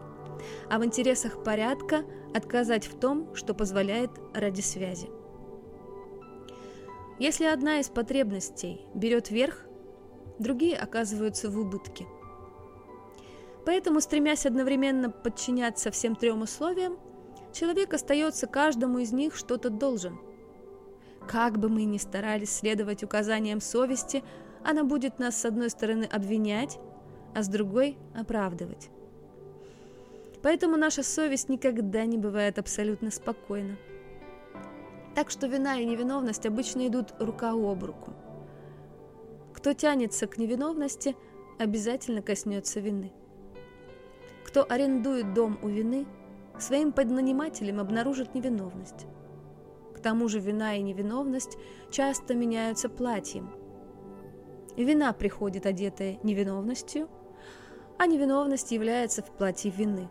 а 0.69 0.81
в 0.81 0.85
интересах 0.85 1.45
порядка 1.45 2.05
отказать 2.35 2.89
в 2.89 2.99
том, 2.99 3.37
что 3.37 3.55
позволяет 3.55 4.11
ради 4.35 4.63
связи. 4.63 5.09
Если 7.21 7.45
одна 7.45 7.79
из 7.79 7.89
потребностей 7.89 8.81
берет 8.95 9.31
верх, 9.31 9.65
другие 10.41 10.77
оказываются 10.77 11.51
в 11.51 11.57
убытке. 11.57 12.05
Поэтому, 13.65 14.01
стремясь 14.01 14.45
одновременно 14.45 15.09
подчиняться 15.09 15.93
всем 15.93 16.17
трем 16.17 16.43
условиям, 16.43 16.99
Человек 17.59 17.95
остается 17.95 18.47
каждому 18.47 18.99
из 18.99 19.13
них 19.13 19.35
что-то 19.35 19.71
должен. 19.71 20.19
Как 21.27 21.59
бы 21.59 21.71
мы 21.71 21.85
ни 21.85 21.97
старались 21.97 22.55
следовать 22.55 23.03
указаниям 23.03 23.63
совести, 23.63 24.23
она 24.63 24.85
будет 24.85 25.19
нас 25.19 25.41
с 25.41 25.47
одной 25.47 25.71
стороны 25.71 26.05
обвинять, 26.05 26.79
а 27.35 27.43
с 27.43 27.49
другой 27.49 27.97
оправдывать. 28.15 28.91
Поэтому 30.43 30.77
наша 30.77 31.03
совесть 31.03 31.49
никогда 31.49 32.05
не 32.05 32.19
бывает 32.19 32.59
абсолютно 32.59 33.11
спокойна. 33.11 33.79
Так 35.15 35.31
что 35.31 35.47
вина 35.47 35.79
и 35.79 35.87
невиновность 35.87 36.45
обычно 36.45 36.87
идут 36.87 37.15
рука 37.19 37.53
об 37.53 37.83
руку. 37.83 38.13
Кто 39.55 39.73
тянется 39.73 40.27
к 40.27 40.37
невиновности, 40.37 41.17
обязательно 41.59 42.21
коснется 42.21 42.81
вины. 42.81 43.15
Кто 44.45 44.67
арендует 44.69 45.33
дом 45.33 45.59
у 45.63 45.69
вины– 45.69 46.05
своим 46.63 46.93
поднанимателем 46.93 47.81
обнаружит 47.81 48.35
невиновность. 48.35 49.07
К 49.95 50.01
тому 50.01 50.29
же 50.29 50.39
вина 50.39 50.77
и 50.77 50.83
невиновность 50.83 51.57
часто 51.91 52.35
меняются 52.35 52.89
платьем. 52.89 53.51
Вина 54.77 55.13
приходит 55.13 55.67
одетая 55.67 56.19
невиновностью, 56.23 57.09
а 57.99 58.07
невиновность 58.07 58.73
является 58.73 59.23
в 59.23 59.31
платье 59.31 59.71
вины. 59.71 60.09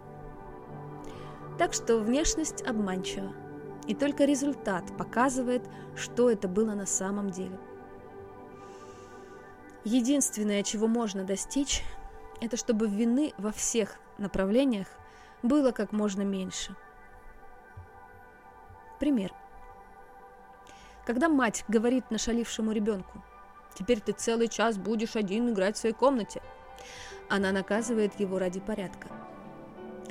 Так 1.57 1.73
что 1.73 1.99
внешность 1.99 2.63
обманчива, 2.63 3.33
и 3.87 3.93
только 3.93 4.25
результат 4.25 4.85
показывает, 4.97 5.63
что 5.95 6.29
это 6.29 6.47
было 6.47 6.73
на 6.73 6.85
самом 6.85 7.29
деле. 7.29 7.57
Единственное, 9.83 10.63
чего 10.63 10.87
можно 10.87 11.23
достичь, 11.23 11.83
это 12.41 12.57
чтобы 12.57 12.87
вины 12.87 13.33
во 13.37 13.51
всех 13.51 13.99
направлениях 14.17 14.87
было 15.47 15.71
как 15.71 15.91
можно 15.91 16.21
меньше. 16.21 16.75
Пример. 18.99 19.33
Когда 21.05 21.29
мать 21.29 21.63
говорит 21.67 22.09
нашалившему 22.09 22.71
ребенку, 22.71 23.23
«Теперь 23.75 23.99
ты 23.99 24.13
целый 24.13 24.47
час 24.47 24.77
будешь 24.77 25.15
один 25.15 25.49
играть 25.49 25.75
в 25.75 25.79
своей 25.79 25.95
комнате», 25.95 26.41
она 27.29 27.51
наказывает 27.51 28.19
его 28.19 28.39
ради 28.39 28.59
порядка. 28.59 29.07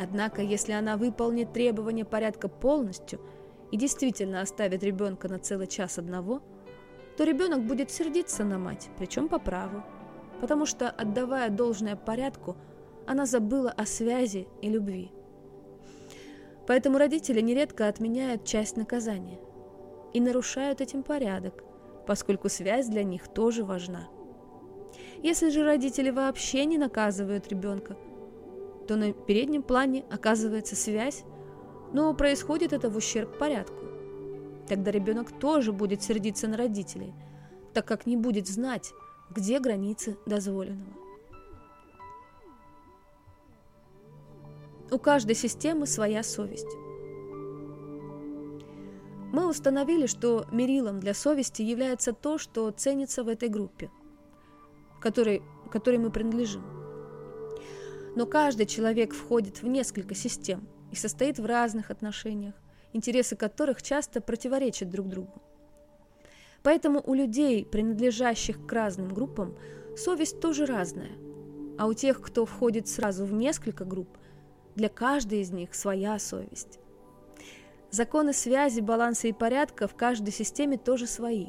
Однако, 0.00 0.42
если 0.42 0.72
она 0.72 0.96
выполнит 0.96 1.52
требования 1.52 2.04
порядка 2.04 2.48
полностью 2.48 3.20
и 3.70 3.76
действительно 3.76 4.40
оставит 4.40 4.82
ребенка 4.82 5.28
на 5.28 5.38
целый 5.38 5.66
час 5.66 5.98
одного, 5.98 6.42
то 7.16 7.24
ребенок 7.24 7.64
будет 7.64 7.90
сердиться 7.90 8.44
на 8.44 8.58
мать, 8.58 8.90
причем 8.98 9.28
по 9.28 9.38
праву, 9.38 9.84
потому 10.40 10.66
что, 10.66 10.90
отдавая 10.90 11.48
должное 11.48 11.96
порядку, 11.96 12.56
она 13.06 13.26
забыла 13.26 13.70
о 13.70 13.86
связи 13.86 14.48
и 14.62 14.68
любви. 14.68 15.12
Поэтому 16.66 16.98
родители 16.98 17.40
нередко 17.40 17.88
отменяют 17.88 18.44
часть 18.44 18.76
наказания 18.76 19.38
и 20.12 20.20
нарушают 20.20 20.80
этим 20.80 21.02
порядок, 21.02 21.62
поскольку 22.06 22.48
связь 22.48 22.86
для 22.86 23.04
них 23.04 23.28
тоже 23.28 23.64
важна. 23.64 24.08
Если 25.22 25.50
же 25.50 25.64
родители 25.64 26.10
вообще 26.10 26.64
не 26.64 26.78
наказывают 26.78 27.48
ребенка, 27.48 27.96
то 28.86 28.96
на 28.96 29.12
переднем 29.12 29.62
плане 29.62 30.04
оказывается 30.10 30.76
связь, 30.76 31.24
но 31.92 32.14
происходит 32.14 32.72
это 32.72 32.90
в 32.90 32.96
ущерб 32.96 33.38
порядку. 33.38 33.84
Тогда 34.68 34.90
ребенок 34.90 35.38
тоже 35.38 35.72
будет 35.72 36.02
сердиться 36.02 36.48
на 36.48 36.56
родителей, 36.56 37.12
так 37.72 37.86
как 37.86 38.06
не 38.06 38.16
будет 38.16 38.46
знать, 38.46 38.92
где 39.30 39.58
границы 39.58 40.16
дозволенного. 40.26 41.03
У 44.94 44.98
каждой 45.00 45.34
системы 45.34 45.88
своя 45.88 46.22
совесть. 46.22 46.68
Мы 49.32 49.48
установили, 49.48 50.06
что 50.06 50.46
мерилом 50.52 51.00
для 51.00 51.14
совести 51.14 51.62
является 51.62 52.12
то, 52.12 52.38
что 52.38 52.70
ценится 52.70 53.24
в 53.24 53.28
этой 53.28 53.48
группе, 53.48 53.90
которой 55.00 55.42
которой 55.72 55.98
мы 55.98 56.12
принадлежим. 56.12 56.62
Но 58.14 58.24
каждый 58.24 58.66
человек 58.66 59.14
входит 59.14 59.62
в 59.62 59.66
несколько 59.66 60.14
систем 60.14 60.68
и 60.92 60.94
состоит 60.94 61.40
в 61.40 61.44
разных 61.44 61.90
отношениях, 61.90 62.54
интересы 62.92 63.34
которых 63.34 63.82
часто 63.82 64.20
противоречат 64.20 64.90
друг 64.90 65.08
другу. 65.08 65.42
Поэтому 66.62 67.02
у 67.04 67.14
людей, 67.14 67.64
принадлежащих 67.64 68.64
к 68.64 68.72
разным 68.72 69.08
группам, 69.08 69.58
совесть 69.96 70.38
тоже 70.38 70.66
разная. 70.66 71.18
А 71.78 71.88
у 71.88 71.94
тех, 71.94 72.20
кто 72.20 72.46
входит 72.46 72.86
сразу 72.86 73.24
в 73.24 73.32
несколько 73.32 73.84
групп, 73.84 74.16
для 74.74 74.88
каждой 74.88 75.40
из 75.40 75.50
них 75.50 75.74
своя 75.74 76.18
совесть. 76.18 76.78
Законы 77.90 78.32
связи, 78.32 78.80
баланса 78.80 79.28
и 79.28 79.32
порядка 79.32 79.86
в 79.86 79.94
каждой 79.94 80.32
системе 80.32 80.76
тоже 80.76 81.06
свои. 81.06 81.48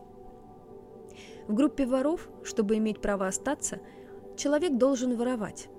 В 1.48 1.54
группе 1.54 1.86
воров, 1.86 2.30
чтобы 2.44 2.78
иметь 2.78 3.02
право 3.02 3.28
остаться, 3.28 3.80
человек 4.38 4.78
должен 4.78 5.16
воровать. 5.16 5.70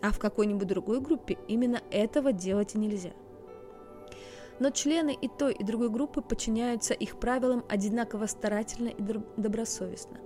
А 0.00 0.10
в 0.10 0.18
какой-нибудь 0.18 0.66
другой 0.66 1.00
группе 1.00 1.38
именно 1.46 1.80
этого 1.90 2.32
делать 2.32 2.74
нельзя. 2.74 3.12
Но 4.58 4.70
члены 4.70 5.16
и 5.20 5.28
той, 5.28 5.54
и 5.54 5.64
другой 5.64 5.90
группы 5.90 6.22
подчиняются 6.22 6.94
их 6.94 7.18
правилам 7.18 7.64
одинаково 7.68 8.26
старательно 8.26 8.88
и 8.88 9.02
добросовестно. 9.36 10.18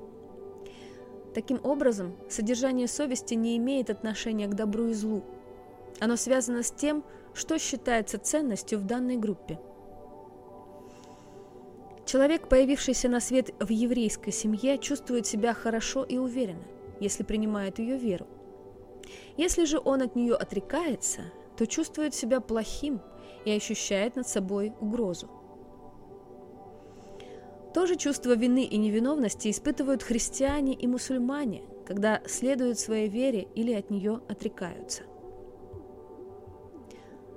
Таким 1.35 1.61
образом, 1.65 2.15
содержание 2.29 2.89
совести 2.89 3.35
не 3.35 3.57
имеет 3.57 3.91
отношения 3.91 4.47
к 4.47 4.55
добру 4.55 4.87
и 4.87 4.95
злу. 4.95 5.25
Оно 6.01 6.17
связано 6.17 6.63
с 6.63 6.71
тем, 6.71 7.05
что 7.35 7.59
считается 7.59 8.19
ценностью 8.19 8.79
в 8.79 8.85
данной 8.85 9.17
группе. 9.17 9.59
Человек, 12.05 12.49
появившийся 12.49 13.09
на 13.09 13.21
свет 13.21 13.51
в 13.59 13.71
еврейской 13.71 14.31
семье, 14.31 14.79
чувствует 14.79 15.27
себя 15.27 15.55
хорошо 15.55 16.05
и 16.05 16.19
уверенно, 16.19 16.63
если 17.01 17.25
принимает 17.25 17.79
ее 17.79 17.99
веру. 17.99 18.27
Если 19.37 19.65
же 19.65 19.81
он 19.85 20.03
от 20.03 20.15
нее 20.15 20.35
отрекается, 20.35 21.23
то 21.57 21.67
чувствует 21.67 22.15
себя 22.15 22.41
плохим 22.41 23.01
и 23.45 23.51
ощущает 23.51 24.17
над 24.17 24.29
собой 24.29 24.73
угрозу. 24.81 25.29
То 27.75 27.87
же 27.87 27.97
чувство 27.97 28.35
вины 28.35 28.65
и 28.65 28.77
невиновности 28.77 29.51
испытывают 29.51 30.03
христиане 30.03 30.75
и 30.75 30.87
мусульмане, 30.87 31.63
когда 31.87 32.23
следуют 32.27 32.79
своей 32.79 33.09
вере 33.09 33.49
или 33.55 33.73
от 33.73 33.91
нее 33.91 34.21
отрекаются. 34.29 35.03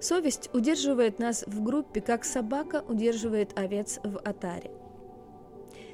Совесть 0.01 0.49
удерживает 0.53 1.19
нас 1.19 1.43
в 1.45 1.61
группе, 1.61 1.99
как 1.99 2.23
собака 2.23 2.83
удерживает 2.87 3.57
овец 3.59 3.99
в 4.03 4.17
атаре. 4.19 4.71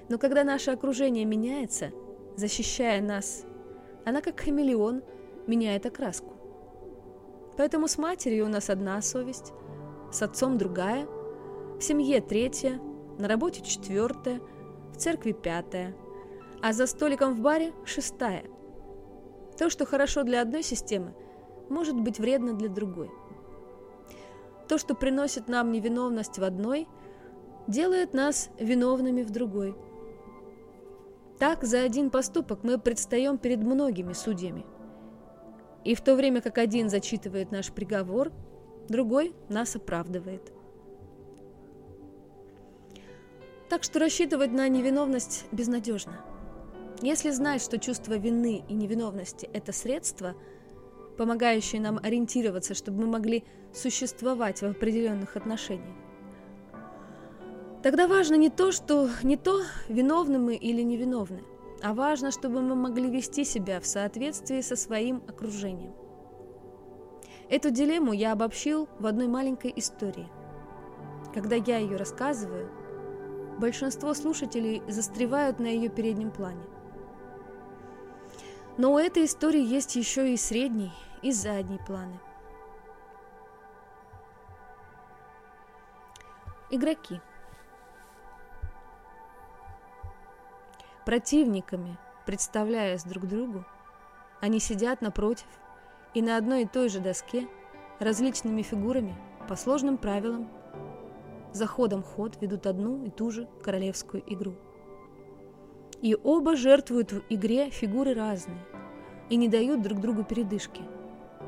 Но 0.10 0.20
когда 0.20 0.44
наше 0.44 0.72
окружение 0.72 1.26
меняется, 1.26 1.92
защищая 2.36 3.02
нас, 3.02 3.46
она 4.06 4.22
как 4.22 4.40
хамелеон 4.40 5.02
меняет 5.48 5.86
окраску. 5.88 6.34
Поэтому 7.58 7.88
с 7.88 7.98
матерью 7.98 8.46
у 8.46 8.50
нас 8.50 8.70
одна 8.70 9.02
совесть, 9.02 9.54
с 10.12 10.22
отцом 10.22 10.58
другая, 10.58 11.08
в 11.80 11.82
семье 11.82 12.22
третья, 12.22 12.80
на 13.18 13.28
работе 13.28 13.64
четвертая, 13.64 14.40
в 14.94 14.98
церкви 14.98 15.32
пятая, 15.32 15.96
а 16.62 16.74
за 16.74 16.86
столиком 16.86 17.34
в 17.34 17.42
баре 17.42 17.74
шестая. 17.86 18.44
То, 19.58 19.70
что 19.70 19.86
хорошо 19.86 20.24
для 20.24 20.42
одной 20.42 20.64
системы, 20.64 21.14
может 21.70 21.96
быть 22.00 22.20
вредно 22.20 22.54
для 22.54 22.70
другой. 22.70 23.10
То, 24.68 24.78
что 24.78 24.96
приносит 24.96 25.48
нам 25.48 25.72
невиновность 25.72 26.40
в 26.40 26.44
одной, 26.44 26.88
делает 27.68 28.14
нас 28.14 28.50
виновными 28.60 29.24
в 29.24 29.32
другой. 29.32 29.76
Так 31.40 31.64
за 31.64 31.82
один 31.82 32.10
поступок 32.10 32.60
мы 32.64 32.78
предстаем 32.78 33.38
перед 33.38 33.60
многими 33.60 34.14
судьями– 34.14 34.66
и 35.86 35.94
в 35.94 36.02
то 36.02 36.16
время 36.16 36.42
как 36.42 36.58
один 36.58 36.90
зачитывает 36.90 37.52
наш 37.52 37.72
приговор, 37.72 38.34
другой 38.90 39.34
нас 39.50 39.76
оправдывает. 39.76 40.52
Так 43.70 43.84
что 43.84 44.00
рассчитывать 44.00 44.52
на 44.52 44.68
невиновность 44.68 45.46
безнадежно. 45.52 46.20
Если 47.02 47.30
знать, 47.30 47.62
что 47.62 47.78
чувство 47.78 48.14
вины 48.18 48.64
и 48.68 48.74
невиновности– 48.74 49.48
это 49.54 49.72
средство, 49.72 50.34
помогающее 51.18 51.82
нам 51.82 52.00
ориентироваться, 52.02 52.74
чтобы 52.74 53.02
мы 53.02 53.08
могли 53.08 53.44
существовать 53.74 54.62
в 54.62 54.66
определенных 54.66 55.36
отношениях, 55.36 55.96
тогда 57.84 58.08
важно 58.08 58.36
не 58.36 58.50
то, 58.50 58.72
что 58.72 59.10
не 59.24 59.38
то, 59.38 59.62
виновны 59.90 60.40
мы 60.40 60.56
или 60.56 60.82
невиновны– 60.82 61.44
а 61.82 61.94
важно, 61.94 62.32
чтобы 62.32 62.62
мы 62.62 62.76
могли 62.76 63.10
вести 63.10 63.44
себя 63.46 63.80
в 63.80 63.86
соответствии 63.86 64.62
со 64.62 64.76
своим 64.76 65.22
окружением. 65.28 65.94
Эту 67.50 67.70
дилемму 67.70 68.12
я 68.14 68.32
обобщил 68.32 68.90
в 69.00 69.06
одной 69.06 69.28
маленькой 69.28 69.72
истории. 69.76 70.28
Когда 71.34 71.58
я 71.58 71.78
ее 71.78 71.98
рассказываю, 71.98 72.70
большинство 73.60 74.14
слушателей 74.14 74.82
застревают 74.88 75.60
на 75.60 75.68
ее 75.68 75.90
переднем 75.90 76.32
плане. 76.32 76.64
Но 78.78 78.94
у 78.94 78.98
этой 78.98 79.26
истории 79.26 79.64
есть 79.64 79.96
еще 79.96 80.34
и 80.34 80.38
средний, 80.38 80.92
и 81.22 81.32
задний 81.32 81.80
планы. 81.80 82.20
Игроки– 86.70 87.22
противниками, 91.06 91.98
представляясь 92.26 93.04
друг 93.04 93.28
другу, 93.28 93.64
они 94.42 94.60
сидят 94.60 95.02
напротив 95.02 95.48
и 96.14 96.22
на 96.22 96.38
одной 96.38 96.64
и 96.64 96.68
той 96.68 96.90
же 96.90 97.00
доске 97.00 97.48
различными 98.00 98.64
фигурами 98.64 99.16
по 99.48 99.56
сложным 99.56 99.98
правилам 99.98 100.50
за 101.54 101.68
ходом 101.68 102.04
ход 102.04 102.38
ведут 102.42 102.66
одну 102.66 103.06
и 103.06 103.10
ту 103.10 103.32
же 103.32 103.48
королевскую 103.64 104.24
игру. 104.34 104.56
И 106.02 106.16
оба 106.24 106.56
жертвуют 106.56 107.12
в 107.12 107.22
игре 107.30 107.70
фигуры 107.70 108.14
разные 108.14 108.60
и 109.30 109.38
не 109.38 109.48
дают 109.48 109.82
друг 109.82 110.00
другу 110.00 110.24
передышки, 110.24 110.82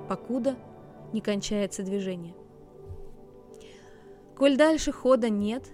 покуда 0.09 0.55
не 1.13 1.21
кончается 1.21 1.83
движение. 1.83 2.33
Коль 4.35 4.57
дальше 4.57 4.91
хода 4.91 5.29
нет, 5.29 5.71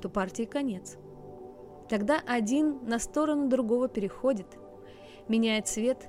то 0.00 0.08
партии 0.08 0.44
конец. 0.44 0.98
Тогда 1.88 2.20
один 2.26 2.84
на 2.84 2.98
сторону 2.98 3.48
другого 3.48 3.88
переходит, 3.88 4.46
меняет 5.28 5.68
цвет, 5.68 6.08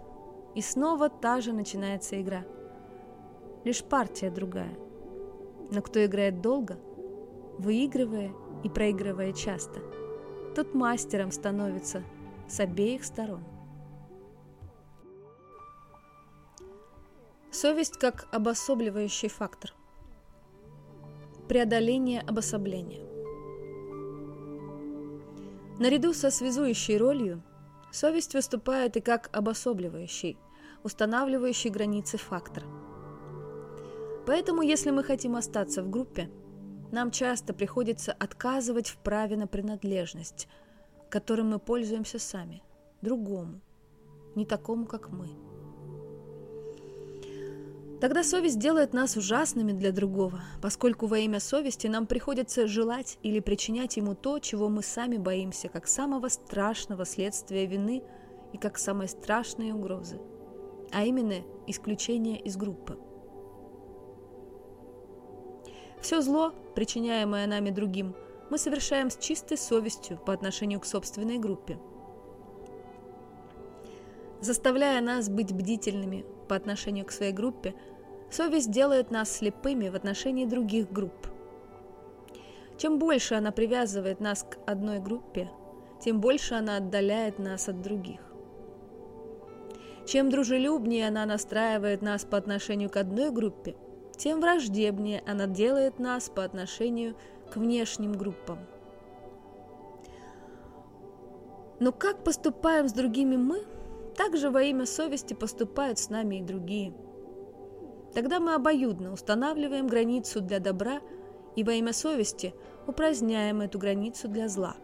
и 0.56 0.62
снова 0.62 1.10
та 1.10 1.42
же 1.42 1.52
начинается 1.52 2.22
игра. 2.22 2.46
Лишь 3.64 3.84
партия 3.84 4.30
другая. 4.30 4.78
Но 5.72 5.82
кто 5.82 6.06
играет 6.06 6.42
долго, 6.42 6.78
выигрывая 7.58 8.32
и 8.64 8.70
проигрывая 8.70 9.34
часто, 9.34 9.80
тот 10.54 10.74
мастером 10.74 11.32
становится 11.32 12.04
с 12.48 12.60
обеих 12.60 13.04
сторон. 13.04 13.44
Совесть 17.52 17.98
как 17.98 18.28
обособливающий 18.32 19.30
фактор. 19.30 19.74
Преодоление 21.48 22.22
обособления. 22.22 23.02
Наряду 25.80 26.14
со 26.14 26.32
связующей 26.32 26.98
ролью, 26.98 27.42
совесть 27.92 28.34
выступает 28.34 28.96
и 28.98 29.02
как 29.02 29.30
обособливающий, 29.36 30.38
устанавливающий 30.84 31.70
границы 31.70 32.18
фактор. 32.18 32.64
Поэтому, 34.26 34.62
если 34.62 34.92
мы 34.92 35.04
хотим 35.04 35.36
остаться 35.36 35.84
в 35.84 35.90
группе, 35.90 36.30
нам 36.94 37.10
часто 37.10 37.56
приходится 37.56 38.14
отказывать 38.14 38.88
в 38.88 38.98
праве 38.98 39.36
на 39.36 39.48
принадлежность, 39.48 40.48
которым 41.10 41.50
мы 41.50 41.58
пользуемся 41.58 42.20
сами, 42.20 42.62
другому, 43.02 43.62
не 44.36 44.46
такому, 44.46 44.86
как 44.86 45.10
мы. 45.10 45.28
Тогда 48.00 48.24
совесть 48.24 48.60
делает 48.60 48.94
нас 48.94 49.18
ужасными 49.18 49.72
для 49.72 49.92
другого, 49.92 50.42
поскольку 50.62 51.08
во 51.08 51.18
имя 51.18 51.40
совести 51.40 51.88
нам 51.88 52.06
приходится 52.06 52.68
желать 52.68 53.18
или 53.24 53.40
причинять 53.40 53.98
ему 53.98 54.14
то, 54.14 54.38
чего 54.38 54.70
мы 54.70 54.84
сами 54.84 55.18
боимся, 55.18 55.70
как 55.70 55.88
самого 55.88 56.28
страшного 56.28 57.06
следствия 57.06 57.66
вины 57.66 58.04
и 58.52 58.60
как 58.60 58.78
самой 58.78 59.08
страшной 59.08 59.72
угрозы, 59.72 60.20
а 60.92 61.06
именно 61.06 61.44
исключение 61.66 62.40
из 62.40 62.56
группы. 62.56 63.00
Все 66.04 66.22
зло, 66.22 66.54
причиняемое 66.76 67.48
нами 67.48 67.72
другим, 67.72 68.14
мы 68.52 68.60
совершаем 68.60 69.10
с 69.10 69.18
чистой 69.18 69.58
совестью 69.58 70.18
по 70.18 70.34
отношению 70.34 70.80
к 70.80 70.86
собственной 70.86 71.40
группе. 71.40 71.80
Заставляя 74.42 75.02
нас 75.02 75.30
быть 75.30 75.54
бдительными 75.54 76.26
по 76.48 76.56
отношению 76.56 77.06
к 77.06 77.12
своей 77.12 77.32
группе, 77.32 77.74
Совесть 78.34 78.72
делает 78.72 79.12
нас 79.12 79.32
слепыми 79.32 79.90
в 79.90 79.96
отношении 79.96 80.46
других 80.46 80.92
групп. 80.92 81.28
Чем 82.78 82.98
больше 82.98 83.36
она 83.36 83.52
привязывает 83.52 84.20
нас 84.20 84.44
к 84.44 84.58
одной 84.66 84.98
группе, 84.98 85.52
тем 86.02 86.20
больше 86.20 86.56
она 86.56 86.78
отдаляет 86.78 87.38
нас 87.38 87.70
от 87.70 87.84
других. 87.84 88.20
Чем 90.08 90.32
дружелюбнее 90.32 91.08
она 91.08 91.28
настраивает 91.28 92.02
нас 92.02 92.26
по 92.26 92.38
отношению 92.38 92.90
к 92.90 92.98
одной 92.98 93.30
группе, 93.30 93.76
тем 94.18 94.40
враждебнее 94.40 95.24
она 95.26 95.48
делает 95.48 96.00
нас 96.00 96.30
по 96.30 96.44
отношению 96.44 97.16
к 97.52 97.58
внешним 97.58 98.14
группам. 98.14 98.60
Но 101.80 101.92
как 101.92 102.24
поступаем 102.24 102.88
с 102.88 102.94
другими 102.94 103.36
мы, 103.36 103.64
так 104.16 104.38
же 104.38 104.50
во 104.50 104.62
имя 104.62 104.86
совести 104.86 105.34
поступают 105.34 106.00
с 106.00 106.10
нами 106.10 106.38
и 106.38 106.44
другие. 106.44 106.94
Тогда 108.14 108.40
мы 108.40 108.54
обоюдно 108.54 109.12
устанавливаем 109.12 109.88
границу 109.88 110.40
для 110.40 110.60
добра 110.60 111.02
и 111.56 111.64
во 111.64 111.74
имя 111.74 111.94
совести 111.94 112.54
упраздняем 112.88 113.62
эту 113.62 113.80
границу 113.80 114.28
для 114.28 114.48
зла. 114.48 114.76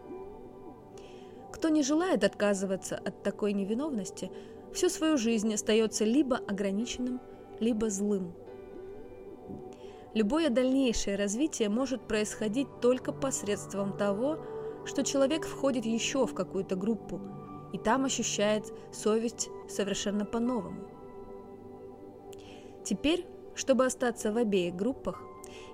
Кто 1.51 1.69
не 1.69 1.83
желает 1.83 2.23
отказываться 2.23 2.95
от 2.95 3.21
такой 3.21 3.53
невиновности, 3.53 4.31
всю 4.73 4.89
свою 4.89 5.17
жизнь 5.17 5.53
остается 5.53 6.05
либо 6.05 6.37
ограниченным, 6.37 7.19
либо 7.59 7.89
злым. 7.89 8.33
Любое 10.13 10.50
дальнейшее 10.50 11.15
развитие 11.15 11.69
может 11.69 12.08
происходить 12.08 12.67
только 12.82 13.12
посредством 13.12 13.95
того, 13.95 14.39
что 14.86 15.04
человек 15.04 15.45
входит 15.45 15.86
еще 15.86 16.26
в 16.26 16.34
какую-то 16.34 16.76
группу 16.76 17.22
и 17.74 17.78
там 17.78 18.06
ощущает 18.06 18.74
совесть 18.91 19.50
совершенно 19.67 20.26
по-новому. 20.26 20.88
Теперь, 22.84 23.28
чтобы 23.54 23.86
остаться 23.86 24.32
в 24.32 24.38
обеих 24.38 24.76
группах, 24.76 25.22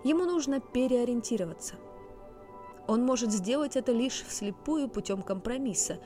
ему 0.04 0.26
нужно 0.26 0.60
переориентироваться. 0.60 1.76
Он 2.88 3.04
может 3.06 3.32
сделать 3.32 3.78
это 3.78 3.94
лишь 3.94 4.24
вслепую 4.28 4.90
путем 4.90 5.22
компромисса, 5.22 6.00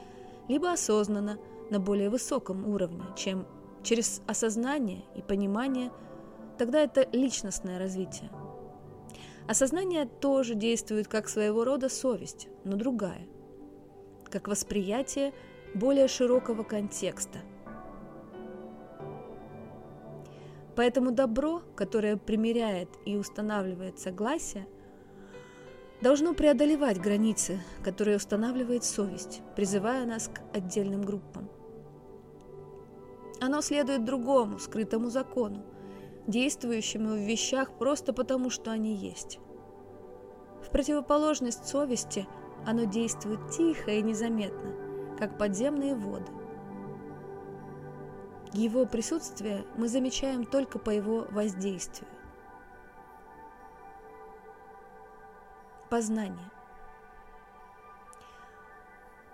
либо 0.47 0.71
осознанно 0.71 1.39
на 1.71 1.79
более 1.79 2.09
высоком 2.09 2.67
уровне, 2.67 3.03
чем 3.15 3.47
через 3.81 4.21
осознание 4.27 5.03
и 5.15 5.21
понимание, 5.21 5.91
тогда 6.59 6.81
это 6.81 7.07
личностное 7.13 7.79
развитие. 7.79 8.29
Осознание 9.47 10.05
тоже 10.05 10.53
действует 10.53 11.07
как 11.07 11.27
своего 11.27 11.63
рода 11.63 11.89
совесть, 11.89 12.49
но 12.65 12.75
другая, 12.75 13.25
как 14.29 14.47
восприятие 14.47 15.33
более 15.73 16.07
широкого 16.07 16.63
контекста. 16.63 17.39
Поэтому 20.75 21.11
добро, 21.11 21.61
которое 21.75 22.15
примиряет 22.17 22.89
и 23.05 23.15
устанавливает 23.15 23.97
согласие, 23.97 24.67
должно 26.01 26.33
преодолевать 26.33 26.99
границы, 26.99 27.61
которые 27.83 28.17
устанавливает 28.17 28.83
совесть, 28.83 29.41
призывая 29.55 30.05
нас 30.05 30.27
к 30.27 30.41
отдельным 30.55 31.01
группам. 31.01 31.49
Оно 33.41 33.61
следует 33.61 34.03
другому, 34.03 34.59
скрытому 34.59 35.09
закону– 35.09 35.63
действующими 36.27 37.07
в 37.07 37.27
вещах 37.27 37.71
просто 37.73 38.13
потому, 38.13 38.49
что 38.49 38.71
они 38.71 38.95
есть. 38.95 39.39
В 40.63 40.69
противоположность 40.69 41.65
совести 41.65 42.27
оно 42.65 42.83
действует 42.83 43.49
тихо 43.51 43.91
и 43.91 44.01
незаметно, 44.01 45.17
как 45.17 45.37
подземные 45.37 45.95
воды. 45.95 46.31
Его 48.53 48.85
присутствие 48.85 49.65
мы 49.77 49.87
замечаем 49.87 50.45
только 50.45 50.79
по 50.79 50.89
его 50.89 51.27
воздействию. 51.31 52.09
Познание. 55.89 56.49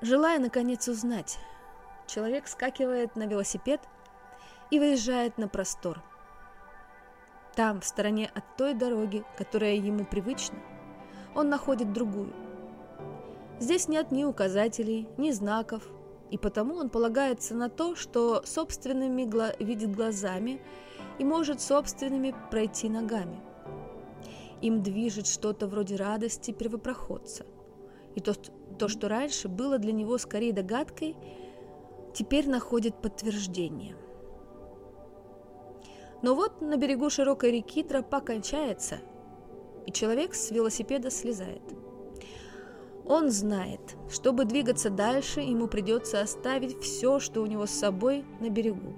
Желая, 0.02 0.40
наконец, 0.40 0.88
узнать, 0.88 1.40
человек 2.08 2.48
скакивает 2.48 3.16
на 3.16 3.26
велосипед 3.26 3.82
и 4.70 4.80
выезжает 4.80 5.38
на 5.38 5.48
простор– 5.48 6.02
там, 7.56 7.82
в 7.82 7.86
стороне 7.86 8.30
от 8.34 8.44
той 8.58 8.74
дороги, 8.74 9.24
которая 9.38 9.76
ему 9.76 10.06
привычна, 10.06 10.60
он 11.34 11.50
находит 11.50 11.94
другую. 11.94 12.34
Здесь 13.60 13.88
нет 13.88 14.12
ни 14.12 14.24
указателей, 14.24 15.08
ни 15.18 15.32
знаков, 15.32 15.88
и 16.30 16.38
потому 16.38 16.76
он 16.76 16.90
полагается 16.90 17.56
на 17.56 17.70
то, 17.70 17.96
что 17.96 18.42
собственными 18.46 19.24
гла- 19.24 19.56
видит 19.60 19.96
глазами 19.96 20.62
и 21.20 21.24
может 21.24 21.62
собственными 21.62 22.36
пройти 22.52 22.90
ногами. 22.90 23.40
Им 24.62 24.84
движет 24.84 25.28
что-то 25.28 25.68
вроде 25.68 25.96
радости 25.96 26.52
первопроходца. 26.52 27.46
И 28.16 28.20
то, 28.20 28.34
то, 28.78 28.88
что 28.88 29.08
раньше 29.08 29.48
было 29.48 29.78
для 29.78 29.92
него 29.92 30.18
скорее 30.18 30.54
догадкой, 30.54 31.16
теперь 32.14 32.50
находит 32.50 33.02
подтверждение– 33.02 33.96
но 36.22 36.36
вот 36.36 36.62
на 36.62 36.78
берегу 36.78 37.10
широкой 37.10 37.52
реки 37.52 37.84
тропа 37.84 38.20
кончается, 38.20 39.00
и 39.86 39.92
человек 39.92 40.34
с 40.34 40.52
велосипеда 40.52 41.10
слезает. 41.10 41.62
Он 43.08 43.30
знает, 43.30 43.96
чтобы 44.10 44.46
двигаться 44.46 44.90
дальше, 44.90 45.42
ему 45.42 45.68
придется 45.68 46.22
оставить 46.22 46.80
все, 46.82 47.20
что 47.20 47.42
у 47.42 47.46
него 47.46 47.68
с 47.68 47.72
собой 47.72 48.26
на 48.40 48.50
берегу. 48.50 48.96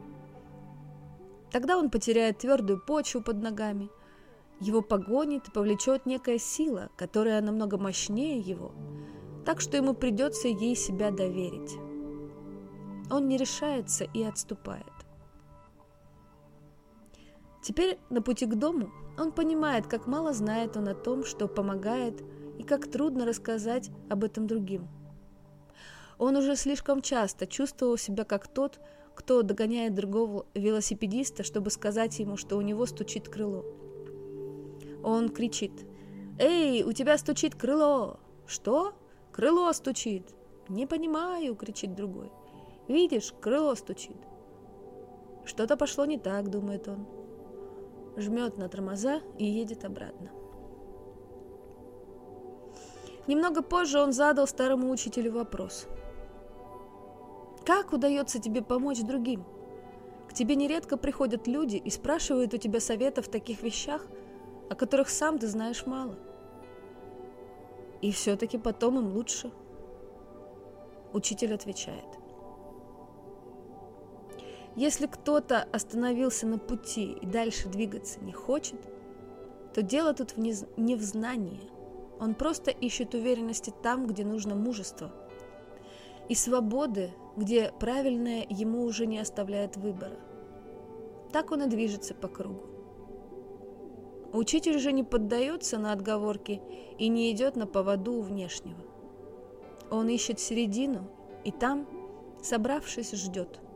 Тогда 1.51 1.77
он 1.77 1.89
потеряет 1.89 2.39
твердую 2.39 2.79
почву 2.79 3.21
под 3.21 3.41
ногами, 3.41 3.89
его 4.59 4.81
погонит 4.81 5.47
и 5.47 5.51
повлечет 5.51 6.05
некая 6.05 6.39
сила, 6.39 6.89
которая 6.95 7.41
намного 7.41 7.77
мощнее 7.77 8.39
его, 8.39 8.71
так 9.45 9.61
что 9.61 9.77
ему 9.77 9.93
придется 9.93 10.47
ей 10.47 10.75
себя 10.75 11.11
доверить. 11.11 11.75
Он 13.11 13.27
не 13.27 13.37
решается 13.37 14.05
и 14.05 14.23
отступает. 14.23 14.85
Теперь 17.67 17.99
на 18.09 18.21
пути 18.21 18.45
к 18.45 18.55
дому 18.55 18.93
он 19.17 19.33
понимает, 19.33 19.87
как 19.87 20.07
мало 20.07 20.31
знает 20.31 20.77
он 20.77 20.87
о 20.87 20.95
том, 20.95 21.25
что 21.25 21.49
помогает, 21.49 22.23
и 22.57 22.63
как 22.63 22.89
трудно 22.89 23.25
рассказать 23.25 23.91
об 24.09 24.23
этом 24.23 24.47
другим. 24.47 24.87
Он 26.17 26.37
уже 26.37 26.55
слишком 26.55 27.01
часто 27.01 27.45
чувствовал 27.45 27.97
себя 27.97 28.23
как 28.23 28.47
тот, 28.47 28.79
кто 29.15 29.41
догоняет 29.41 29.95
другого 29.95 30.45
велосипедиста, 30.53 31.43
чтобы 31.43 31.69
сказать 31.69 32.17
ему, 32.19 32.37
что 32.37 32.55
у 32.55 32.61
него 32.61 32.85
стучит 32.85 33.27
крыло. 33.27 33.65
Он 35.03 35.27
кричит 35.27 35.73
«Эй, 36.39 36.83
у 36.83 36.93
тебя 36.93 37.17
стучит 37.17 37.53
крыло!» 37.53 38.21
«Что? 38.45 38.93
Крыло 39.33 39.73
стучит!» 39.73 40.33
«Не 40.69 40.87
понимаю!»— 40.87 41.53
кричит 41.57 41.95
другой. 41.95 42.31
«Видишь, 42.87 43.33
крыло 43.41 43.75
стучит!» 43.75 44.15
Что-то 45.43 45.75
пошло 45.75 46.05
не 46.05 46.17
так, 46.17 46.49
думает 46.49 46.87
он 46.87 47.16
жмет 48.17 48.57
на 48.57 48.67
тормоза 48.67 49.21
и 49.37 49.45
едет 49.45 49.85
обратно. 49.85 50.31
Немного 53.27 53.61
позже 53.61 53.99
он 53.99 54.13
задал 54.13 54.47
старому 54.47 54.89
учителю 54.89 55.33
вопрос. 55.33 55.87
«Как 57.65 57.93
удается 57.93 58.39
тебе 58.39 58.61
помочь 58.61 59.01
другим? 59.01 59.43
К 60.29 60.33
тебе 60.33 60.55
нередко 60.55 60.97
приходят 60.97 61.47
люди 61.47 61.75
и 61.75 61.89
спрашивают 61.89 62.53
у 62.53 62.57
тебя 62.57 62.79
совета 62.79 63.21
в 63.21 63.27
таких 63.27 63.61
вещах, 63.63 64.05
о 64.69 64.75
которых 64.75 65.09
сам 65.09 65.39
ты 65.39 65.47
знаешь 65.47 65.85
мало. 65.85 66.15
И 68.01 68.11
все-таки 68.11 68.57
потом 68.57 68.99
им 68.99 69.13
лучше». 69.13 69.51
Учитель 71.13 71.53
отвечает– 71.53 72.05
если 74.77 75.07
кто-то 75.07 75.67
остановился 75.73 76.45
на 76.45 76.59
пути 76.59 77.13
и 77.13 77.25
дальше 77.25 77.67
двигаться 77.67 78.23
не 78.23 78.31
хочет, 78.31 78.79
то 79.73 79.81
дело 79.81 80.13
тут 80.13 80.33
в 80.33 80.37
не, 80.37 80.53
не 80.77 80.95
в 80.95 81.01
знании. 81.01 81.71
Он 82.19 82.35
просто 82.35 82.69
ищет 82.69 83.15
уверенности 83.15 83.73
там, 83.81 84.05
где 84.05 84.23
нужно 84.23 84.53
мужество. 84.53 85.11
И 86.29 86.35
свободы, 86.35 87.11
где 87.35 87.73
правильное 87.79 88.45
ему 88.47 88.83
уже 88.83 89.07
не 89.07 89.17
оставляет 89.17 89.77
выбора. 89.77 90.19
Так 91.33 91.49
он 91.51 91.63
и 91.63 91.67
движется 91.67 92.13
по 92.13 92.27
кругу. 92.27 92.61
Учитель 94.31 94.77
же 94.77 94.91
не 94.91 95.03
поддается 95.03 95.79
на 95.79 95.91
отговорки 95.91 96.61
и 96.99 97.07
не 97.07 97.31
идет 97.31 97.55
на 97.55 97.65
поводу 97.65 98.13
у 98.13 98.21
внешнего. 98.21 98.85
Он 99.89 100.07
ищет 100.07 100.39
середину 100.39 101.09
и 101.43 101.51
там, 101.51 101.87
собравшись, 102.43 103.13
ждет– 103.13 103.59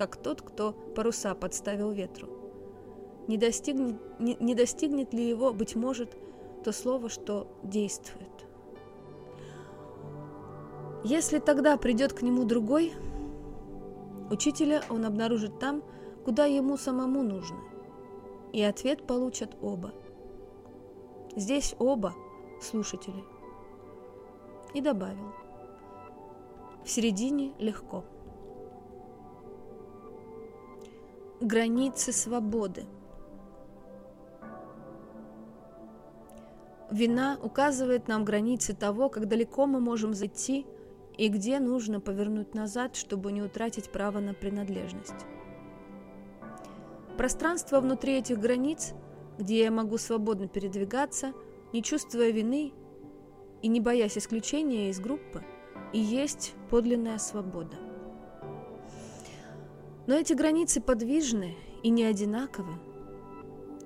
как 0.00 0.16
тот, 0.16 0.40
кто 0.40 0.72
паруса 0.72 1.34
подставил 1.34 1.90
ветру. 1.90 2.26
Не 3.28 3.36
достигнет, 3.36 3.96
не, 4.18 4.34
не 4.40 4.54
достигнет 4.54 5.12
ли 5.12 5.28
его, 5.28 5.52
быть 5.52 5.76
может, 5.76 6.16
то 6.64 6.72
слово, 6.72 7.10
что 7.10 7.46
действует. 7.62 8.46
Если 11.04 11.38
тогда 11.38 11.76
придет 11.76 12.14
к 12.14 12.22
нему 12.22 12.44
другой, 12.44 12.94
учителя 14.30 14.82
он 14.88 15.04
обнаружит 15.04 15.58
там, 15.58 15.82
куда 16.24 16.46
ему 16.46 16.78
самому 16.78 17.22
нужно, 17.22 17.58
и 18.54 18.62
ответ 18.62 19.06
получат 19.06 19.54
оба. 19.60 19.92
Здесь 21.36 21.74
оба 21.78 22.14
слушатели. 22.62 23.22
И 24.72 24.80
добавил. 24.80 25.34
В 26.86 26.88
середине 26.88 27.52
легко. 27.58 28.02
Границы 31.40 32.12
свободы. 32.12 32.84
Вина 36.90 37.38
указывает 37.42 38.08
нам 38.08 38.26
границы 38.26 38.74
того, 38.74 39.08
как 39.08 39.26
далеко 39.26 39.64
мы 39.64 39.80
можем 39.80 40.12
зайти 40.12 40.66
и 41.16 41.28
где 41.28 41.58
нужно 41.58 41.98
повернуть 41.98 42.54
назад, 42.54 42.94
чтобы 42.94 43.32
не 43.32 43.40
утратить 43.40 43.90
право 43.90 44.20
на 44.20 44.34
принадлежность. 44.34 45.24
Пространство 47.16 47.80
внутри 47.80 48.18
этих 48.18 48.38
границ, 48.38 48.92
где 49.38 49.64
я 49.64 49.70
могу 49.70 49.96
свободно 49.96 50.46
передвигаться, 50.46 51.32
не 51.72 51.82
чувствуя 51.82 52.32
вины 52.32 52.74
и 53.62 53.68
не 53.68 53.80
боясь 53.80 54.18
исключения 54.18 54.90
из 54.90 55.00
группы, 55.00 55.42
и 55.94 55.98
есть 55.98 56.52
подлинная 56.68 57.16
свобода. 57.16 57.89
Но 60.10 60.16
эти 60.16 60.32
границы 60.32 60.80
подвижны 60.80 61.54
и 61.84 61.88
не 61.88 62.02
одинаковы. 62.02 62.72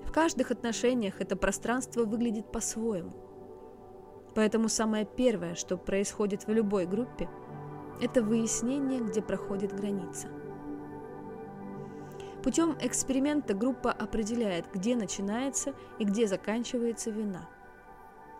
В 0.07 0.11
каждых 0.11 0.49
отношениях 0.49 1.21
это 1.21 1.35
пространство 1.35 2.03
выглядит 2.03 2.51
по-своему. 2.51 3.11
Поэтому 4.33 4.67
самое 4.67 5.05
первое, 5.05 5.53
что 5.53 5.77
происходит 5.77 6.47
в 6.47 6.51
любой 6.51 6.87
группе, 6.87 7.29
это 8.01 8.23
выяснение, 8.23 9.01
где 9.01 9.21
проходит 9.21 9.71
граница. 9.71 10.29
Путем 12.43 12.75
эксперимента 12.81 13.53
группа 13.53 13.91
определяет, 13.91 14.65
где 14.73 14.95
начинается 14.95 15.75
и 15.99 16.05
где 16.05 16.25
заканчивается 16.25 17.11
вина. 17.11 17.47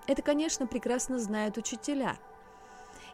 Это, 0.08 0.24
конечно, 0.24 0.66
прекрасно 0.66 1.20
знают 1.20 1.56
учителя– 1.60 2.18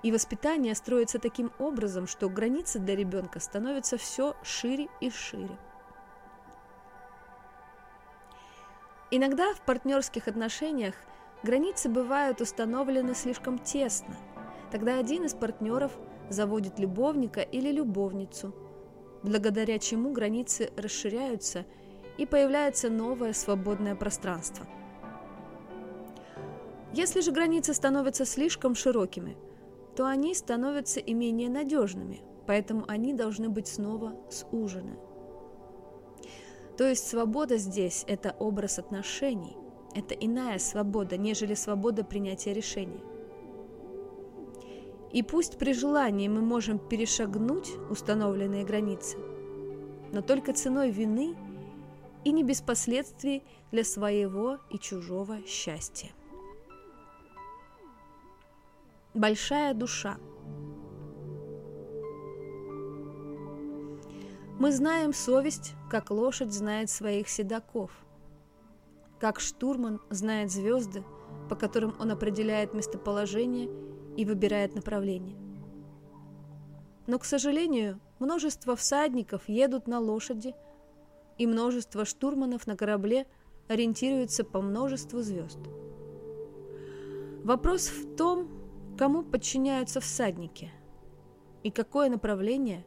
и 0.04 0.12
воспитание 0.12 0.74
строится 0.76 1.20
таким 1.20 1.52
образом, 1.60 2.08
что 2.08 2.30
границы 2.30 2.80
для 2.80 2.96
ребенка 2.96 3.40
становятся 3.40 3.98
все 3.98 4.36
шире 4.44 4.88
и 5.00 5.10
шире. 5.10 5.58
Иногда 9.12 9.54
в 9.54 9.62
партнерских 9.62 10.28
отношениях 10.28 10.96
границы 11.44 11.90
бывают 11.90 12.42
установлены 12.42 13.14
слишком 13.14 13.60
тесно. 13.60 14.16
Тогда 14.72 14.98
один 14.98 15.26
из 15.26 15.34
партнеров 15.34 15.92
заводит 16.30 16.80
любовника 16.80 17.42
или 17.42 17.72
любовницу, 17.72 18.56
благодаря 19.22 19.78
чему 19.80 20.14
границы 20.14 20.72
расширяются 20.78 21.66
и 22.18 22.26
появляется 22.26 22.90
новое 22.90 23.34
свободное 23.34 23.96
пространство. 23.96 24.66
Если 26.94 27.22
же 27.22 27.32
границы 27.32 27.74
становятся 27.74 28.26
слишком 28.26 28.76
широкими– 28.76 29.38
то 29.95 30.06
они 30.08 30.34
становятся 30.34 30.99
и 30.99 31.13
менее 31.13 31.49
надежными, 31.49 32.21
поэтому 32.47 32.86
они 32.88 33.13
должны 33.13 33.49
быть 33.49 33.67
снова 33.67 34.15
сужены. 34.30 34.97
То 36.77 36.88
есть 36.88 37.08
свобода 37.08 37.58
здесь– 37.58 38.06
это 38.08 38.36
образ 38.39 38.80
отношений, 38.80 39.56
это 39.93 40.15
иная 40.15 40.58
свобода, 40.58 41.17
нежели 41.17 41.54
свобода 41.54 42.04
принятия 42.04 42.54
решений. 42.54 43.04
И 45.12 45.23
пусть 45.23 45.58
при 45.58 45.73
желании 45.73 46.30
мы 46.30 46.41
можем 46.41 46.80
перешагнуть 46.80 47.69
установленные 47.89 48.63
границы, 48.63 49.17
но 50.13 50.21
только 50.21 50.54
ценой 50.54 50.89
вины 50.89 51.36
и 52.23 52.32
не 52.32 52.43
без 52.43 52.62
последствий 52.62 53.43
для 53.71 53.84
своего 53.84 54.58
и 54.69 54.80
чужого 54.80 55.45
счастья. 55.45 56.12
Большая 59.13 59.74
душа. 59.74 60.17
Мы 64.58 64.71
знаем 64.71 65.13
совесть, 65.13 65.74
как 65.89 66.12
лошадь 66.12 66.54
знает 66.54 66.89
своих 66.89 67.28
седаков, 67.28 67.91
как 69.19 69.41
штурман 69.41 70.00
знает 70.10 70.50
звезды, 70.50 71.04
по 71.50 71.58
которым 71.58 71.93
он 72.00 72.12
определяет 72.12 72.74
местоположение 72.74 73.69
и 74.15 74.24
выбирает 74.24 74.76
направление. 74.76 75.36
Но, 77.06 77.19
к 77.19 77.26
сожалению, 77.26 78.00
множество 78.19 78.78
всадников 78.78 79.50
едут 79.50 79.88
на 79.88 80.00
лошади, 80.00 80.56
и 81.38 81.47
множество 81.47 82.06
штурманов 82.06 82.65
на 82.65 82.78
корабле 82.78 83.28
ориентируются 83.67 84.45
по 84.45 84.62
множеству 84.62 85.21
звезд. 85.21 85.60
Вопрос 87.43 87.89
в 87.89 88.15
том, 88.15 88.61
Кому 89.02 89.24
подчиняются 89.24 90.00
всадники? 90.00 90.70
И 91.64 91.72
какое 91.72 92.08
направление 92.08 92.86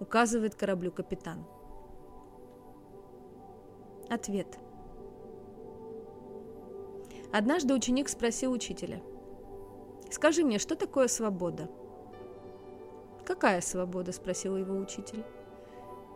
указывает 0.00 0.54
кораблю 0.54 0.90
капитан? 0.90 1.44
Ответ. 4.08 4.58
Однажды 7.30 7.74
ученик 7.74 8.08
спросил 8.08 8.52
учителя. 8.52 9.02
«Скажи 10.10 10.44
мне, 10.44 10.58
что 10.58 10.76
такое 10.76 11.08
свобода?» 11.08 11.68
«Какая 13.26 13.60
свобода?»– 13.60 14.12
спросил 14.14 14.56
его 14.56 14.74
учитель. 14.78 15.24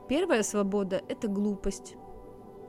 «Первая 0.09 0.43
свобода– 0.43 1.03
это 1.11 1.29
глупость. 1.29 1.97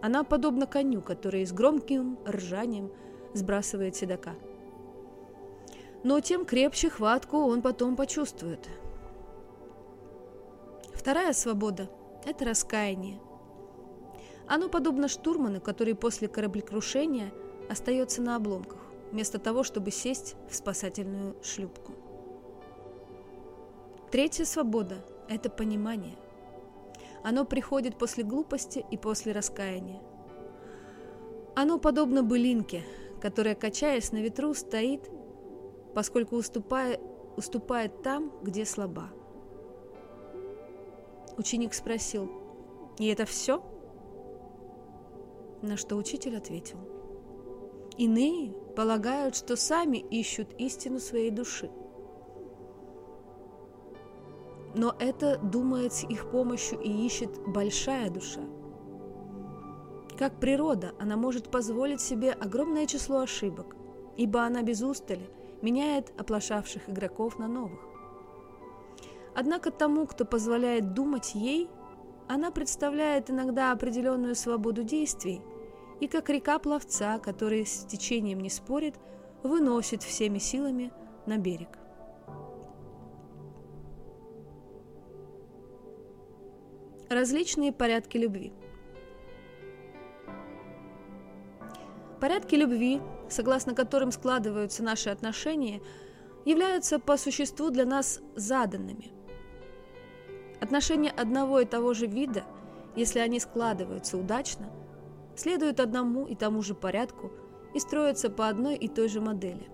Она 0.02 0.26
подобна 0.26 0.68
коню, 0.68 1.02
который 1.02 1.46
с 1.46 1.54
громким 1.54 2.20
ржанием 2.28 2.92
сбрасывает 3.34 3.96
седока– 3.96 4.36
но 6.04 6.20
тем 6.20 6.46
крепче 6.46 6.90
хватку 6.90 7.38
он 7.38 7.62
потом 7.62 7.96
почувствует. 7.96 8.68
Вторая 10.94 11.34
свобода– 11.34 11.90
это 12.26 12.46
раскаяние. 12.46 13.20
Оно 14.48 14.70
подобно 14.70 15.08
штурману, 15.08 15.62
который 15.62 15.96
после 15.96 16.28
кораблекрушения 16.28 17.32
остается 17.70 18.22
на 18.22 18.36
обломках, 18.36 18.80
вместо 19.12 19.40
того, 19.40 19.64
чтобы 19.64 19.92
сесть 19.92 20.36
в 20.50 20.56
спасательную 20.56 21.36
шлюпку. 21.44 21.94
Третья 24.12 24.46
свобода– 24.46 25.06
это 25.30 25.50
понимание. 25.50 26.16
Оно 27.24 27.46
приходит 27.46 27.98
после 27.98 28.24
глупости 28.24 28.84
и 28.90 28.98
после 28.98 29.34
раскаяния. 29.34 30.02
Оно 31.56 31.78
подобно 31.78 32.24
былинке, 32.24 32.84
которая, 33.22 33.54
качаясь 33.54 34.12
на 34.12 34.18
ветру, 34.18 34.54
стоит 34.54 35.10
поскольку 35.94 36.36
уступает, 36.36 37.00
уступает 37.36 38.02
там, 38.02 38.32
где 38.42 38.66
слаба. 38.66 39.10
Ученик 41.38 41.74
спросил, 41.74 42.30
«И 42.98 43.08
это 43.08 43.26
все?» 43.26 43.64
На 45.62 45.78
что 45.78 45.96
учитель 45.96 46.38
ответил, 46.38 46.78
«Иные 47.98 48.52
полагают, 48.76 49.36
что 49.36 49.56
сами 49.56 49.98
ищут 49.98 50.54
истину 50.58 51.00
своей 51.00 51.32
души. 51.32 51.70
Но 54.76 54.96
это 55.00 55.38
думает 55.38 55.94
с 55.94 56.04
их 56.04 56.30
помощью 56.30 56.80
и 56.80 56.90
ищет 56.90 57.32
большая 57.48 58.10
душа. 58.10 58.42
Как 60.18 60.40
природа, 60.40 60.94
она 61.00 61.18
может 61.18 61.50
позволить 61.50 62.02
себе 62.02 62.32
огромное 62.32 62.86
число 62.86 63.20
ошибок, 63.20 63.76
ибо 64.18 64.44
она 64.44 64.62
без 64.62 64.82
устали– 64.82 65.30
меняет 65.62 66.14
оплошавших 66.20 66.90
игроков 66.90 67.40
на 67.40 67.48
новых. 67.48 67.80
Однако 69.36 69.72
тому, 69.72 70.06
кто 70.08 70.26
позволяет 70.26 70.94
думать 70.94 71.36
ей, 71.36 71.70
она 72.28 72.52
представляет 72.52 73.30
иногда 73.30 73.72
определенную 73.72 74.36
свободу 74.36 74.84
действий 74.84 75.42
и 76.00 76.08
как 76.08 76.30
река 76.30 76.60
пловца, 76.60 77.20
который 77.20 77.66
с 77.66 77.86
течением 77.86 78.40
не 78.40 78.50
спорит, 78.50 78.96
выносит 79.44 80.04
всеми 80.04 80.38
силами 80.38 80.92
на 81.26 81.38
берег. 81.38 81.70
Различные 87.10 87.74
порядки 87.74 88.18
любви. 88.18 88.54
Порядки 92.20 92.56
любви 92.56 93.02
согласно 93.30 93.74
которым 93.76 94.12
складываются 94.12 94.84
наши 94.84 95.10
отношения, 95.10 95.82
являются 96.46 97.00
по 97.00 97.18
существу 97.18 97.70
для 97.70 97.86
нас 97.86 98.22
заданными. 98.36 99.12
Отношения 100.60 101.12
одного 101.12 101.62
и 101.62 101.66
того 101.66 101.94
же 101.94 102.08
вида, 102.08 102.44
если 102.96 103.20
они 103.20 103.40
складываются 103.40 104.18
удачно, 104.18 104.70
следуют 105.36 105.80
одному 105.80 106.26
и 106.26 106.36
тому 106.36 106.62
же 106.62 106.74
порядку 106.74 107.32
и 107.74 107.80
строятся 107.80 108.30
по 108.30 108.48
одной 108.50 108.76
и 108.76 108.88
той 108.88 109.08
же 109.08 109.22
модели. 109.22 109.70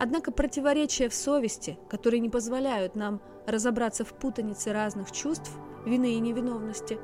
Однако 0.00 0.32
противоречия 0.32 1.08
в 1.08 1.14
совести, 1.14 1.78
которые 1.88 2.20
не 2.20 2.30
позволяют 2.30 2.94
нам 2.96 3.20
разобраться 3.46 4.04
в 4.04 4.14
путанице 4.14 4.72
разных 4.72 5.12
чувств, 5.12 5.52
вины 5.84 6.14
и 6.14 6.20
невиновности, 6.20 6.98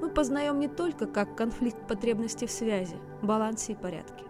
мы 0.00 0.08
познаем 0.08 0.58
не 0.58 0.68
только 0.68 1.06
как 1.06 1.34
конфликт 1.36 1.86
потребностей 1.86 2.46
в 2.46 2.50
связи, 2.50 2.96
балансе 3.22 3.72
и 3.72 3.76
порядке. 3.76 4.24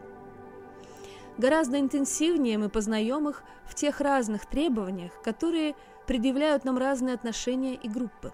Гораздо 1.38 1.80
интенсивнее 1.80 2.58
мы 2.58 2.68
познаем 2.68 3.28
их 3.28 3.42
в 3.64 3.74
тех 3.74 4.00
разных 4.00 4.46
требованиях, 4.46 5.12
которые 5.22 5.74
предъявляют 6.06 6.64
нам 6.64 6.76
разные 6.76 7.14
отношения 7.14 7.74
и 7.74 7.88
группы. 7.88 8.32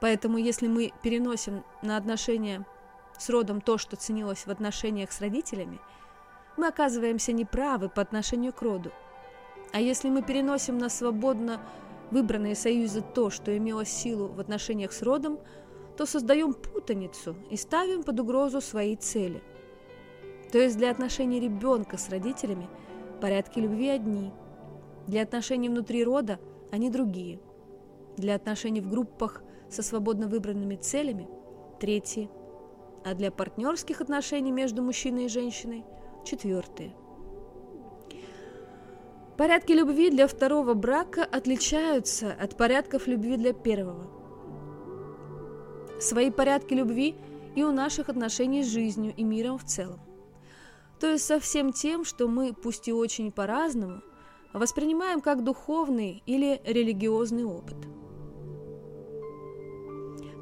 Поэтому 0.00 0.38
если 0.38 0.66
мы 0.66 0.92
переносим 1.02 1.62
на 1.82 1.96
отношения 1.96 2.66
с 3.18 3.30
родом 3.30 3.60
то, 3.60 3.78
что 3.78 3.96
ценилось 3.96 4.46
в 4.46 4.50
отношениях 4.50 5.12
с 5.12 5.20
родителями, 5.20 5.78
мы 6.56 6.66
оказываемся 6.66 7.32
неправы 7.32 7.88
по 7.88 8.02
отношению 8.02 8.52
к 8.52 8.62
роду. 8.62 8.92
А 9.72 9.80
если 9.80 10.08
мы 10.08 10.22
переносим 10.22 10.78
на 10.78 10.88
свободно 10.88 11.60
выбранные 12.10 12.54
союзы 12.54 13.02
то, 13.14 13.30
что 13.30 13.56
имело 13.56 13.84
силу 13.84 14.28
в 14.28 14.40
отношениях 14.40 14.92
с 14.92 15.02
родом, 15.02 15.38
то 15.96 16.06
создаем 16.06 16.54
путаницу 16.54 17.36
и 17.50 17.56
ставим 17.56 18.02
под 18.02 18.20
угрозу 18.20 18.60
свои 18.60 18.96
цели. 18.96 19.42
То 20.52 20.58
есть 20.58 20.76
для 20.76 20.90
отношений 20.90 21.40
ребенка 21.40 21.96
с 21.98 22.08
родителями 22.08 22.68
порядки 23.20 23.58
любви 23.58 23.88
одни, 23.88 24.32
для 25.06 25.22
отношений 25.22 25.68
внутри 25.68 26.04
рода 26.04 26.38
они 26.70 26.90
другие, 26.90 27.40
для 28.16 28.34
отношений 28.34 28.80
в 28.80 28.88
группах 28.88 29.42
со 29.68 29.82
свободно 29.82 30.26
выбранными 30.26 30.76
целями 30.76 31.28
третьи, 31.78 32.30
а 33.04 33.14
для 33.14 33.30
партнерских 33.30 34.00
отношений 34.00 34.52
между 34.52 34.82
мужчиной 34.82 35.26
и 35.26 35.28
женщиной 35.28 35.84
четвертые. 36.24 36.94
Порядки 39.40 39.72
любви 39.72 40.10
для 40.10 40.26
второго 40.26 40.74
брака 40.74 41.24
отличаются 41.24 42.30
от 42.38 42.58
порядков 42.58 43.06
любви 43.06 43.38
для 43.38 43.54
первого. 43.54 44.06
Свои 45.98 46.30
порядки 46.30 46.74
любви 46.74 47.14
и 47.56 47.62
у 47.64 47.72
наших 47.72 48.10
отношений 48.10 48.62
с 48.62 48.66
жизнью 48.66 49.14
и 49.16 49.24
миром 49.24 49.56
в 49.56 49.64
целом. 49.64 49.98
То 50.98 51.06
есть 51.06 51.24
со 51.24 51.40
всем 51.40 51.72
тем, 51.72 52.04
что 52.04 52.28
мы, 52.28 52.52
пусть 52.52 52.86
и 52.88 52.92
очень 52.92 53.32
по-разному, 53.32 54.02
воспринимаем 54.52 55.22
как 55.22 55.42
духовный 55.42 56.22
или 56.26 56.60
религиозный 56.66 57.44
опыт. 57.44 57.78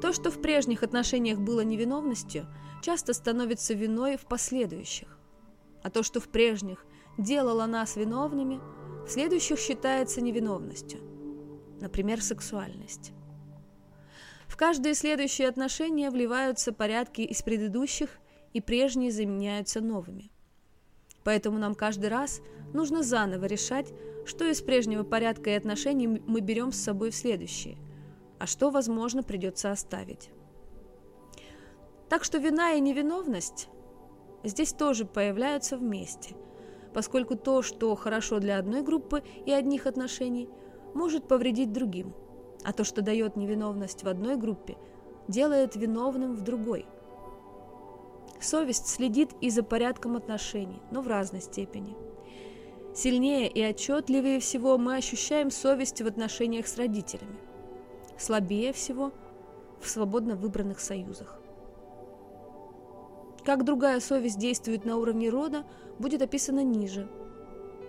То, 0.01 0.11
что 0.11 0.29
в 0.29 0.41
прежних 0.41 0.83
отношениях 0.83 1.39
было 1.39 1.61
невиновностью, 1.61 2.47
часто 2.81 3.13
становится 3.13 3.73
виной 3.73 4.17
в 4.17 4.25
последующих. 4.25 5.17
А 5.83 5.89
то, 5.89 6.03
что 6.03 6.19
в 6.19 6.27
прежних 6.27 6.85
делало 7.17 7.65
нас 7.65 7.95
виновными– 7.95 8.59
следующих 9.09 9.59
считается 9.59 10.21
невиновностью, 10.21 10.99
например, 11.81 12.21
сексуальность. 12.21 13.11
В 14.47 14.55
каждые 14.55 14.95
следующие 14.95 15.47
отношения 15.47 16.09
вливаются 16.09 16.73
порядки 16.73 17.21
из 17.21 17.41
предыдущих, 17.41 18.19
и 18.51 18.61
прежние 18.61 19.11
заменяются 19.11 19.79
новыми. 19.79 20.31
Поэтому 21.23 21.59
нам 21.59 21.75
каждый 21.75 22.09
раз 22.09 22.41
нужно 22.73 23.03
заново 23.03 23.45
решать, 23.45 23.93
что 24.25 24.43
из 24.45 24.59
прежнего 24.61 25.03
порядка 25.03 25.51
и 25.51 25.53
отношений 25.53 26.07
мы 26.07 26.39
берем 26.39 26.71
с 26.71 26.81
собой 26.81 27.11
в 27.11 27.15
следующие, 27.15 27.77
а 28.39 28.47
что, 28.47 28.71
возможно, 28.71 29.21
придется 29.21 29.71
оставить. 29.71 30.31
Так 32.09 32.23
что 32.23 32.39
вина 32.39 32.73
и 32.73 32.79
невиновность 32.79 33.69
здесь 34.43 34.73
тоже 34.73 35.05
появляются 35.05 35.77
вместе– 35.77 36.35
поскольку 36.93 37.35
то, 37.35 37.61
что 37.61 37.95
хорошо 37.95 38.39
для 38.39 38.57
одной 38.57 38.81
группы 38.81 39.23
и 39.45 39.51
одних 39.51 39.85
отношений, 39.85 40.49
может 40.93 41.27
повредить 41.27 41.71
другим, 41.71 42.13
а 42.63 42.73
то, 42.73 42.83
что 42.83 43.01
дает 43.01 43.35
невиновность 43.35 44.03
в 44.03 44.07
одной 44.07 44.35
группе, 44.35 44.77
делает 45.27 45.75
виновным 45.75 46.35
в 46.35 46.41
другой. 46.41 46.85
Совесть 48.41 48.87
следит 48.87 49.31
и 49.41 49.49
за 49.49 49.63
порядком 49.63 50.15
отношений, 50.15 50.81
но 50.91 51.01
в 51.01 51.07
разной 51.07 51.41
степени. 51.41 51.95
Сильнее 52.95 53.47
и 53.47 53.61
отчетливее 53.61 54.39
всего 54.39 54.77
мы 54.77 54.95
ощущаем 54.95 55.51
совесть 55.51 56.01
в 56.01 56.07
отношениях 56.07 56.67
с 56.67 56.77
родителями. 56.77 57.37
Слабее 58.17 58.73
всего 58.73 59.11
в 59.79 59.89
свободно 59.89 60.35
выбранных 60.35 60.79
союзах. 60.79 61.39
Как 63.45 63.63
другая 63.63 63.99
совесть 63.99 64.37
действует 64.37 64.85
на 64.85 64.97
уровне 64.97 65.29
рода, 65.29 65.63
будет 65.97 66.21
описано 66.21 66.63
ниже. 66.63 67.09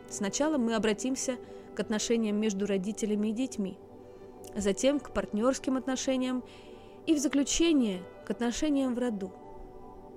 Сначала 0.08 0.58
мы 0.58 0.74
обратимся 0.74 1.36
к 1.74 1.80
отношениям 1.80 2.36
между 2.36 2.66
родителями 2.66 3.28
и 3.28 3.32
детьми, 3.32 3.78
затем 4.56 5.00
к 5.00 5.12
партнерским 5.12 5.76
отношениям 5.76 6.42
и 7.06 7.14
в 7.14 7.18
заключение 7.18 8.02
к 8.26 8.30
отношениям 8.30 8.94
в 8.94 8.98
роду. 8.98 9.32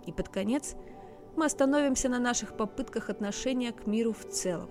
И 0.05 0.11
под 0.11 0.29
конец 0.29 0.75
мы 1.35 1.45
остановимся 1.45 2.09
на 2.09 2.19
наших 2.19 2.57
попытках 2.57 3.09
отношения 3.09 3.71
к 3.71 3.87
миру 3.87 4.13
в 4.13 4.25
целом. 4.29 4.69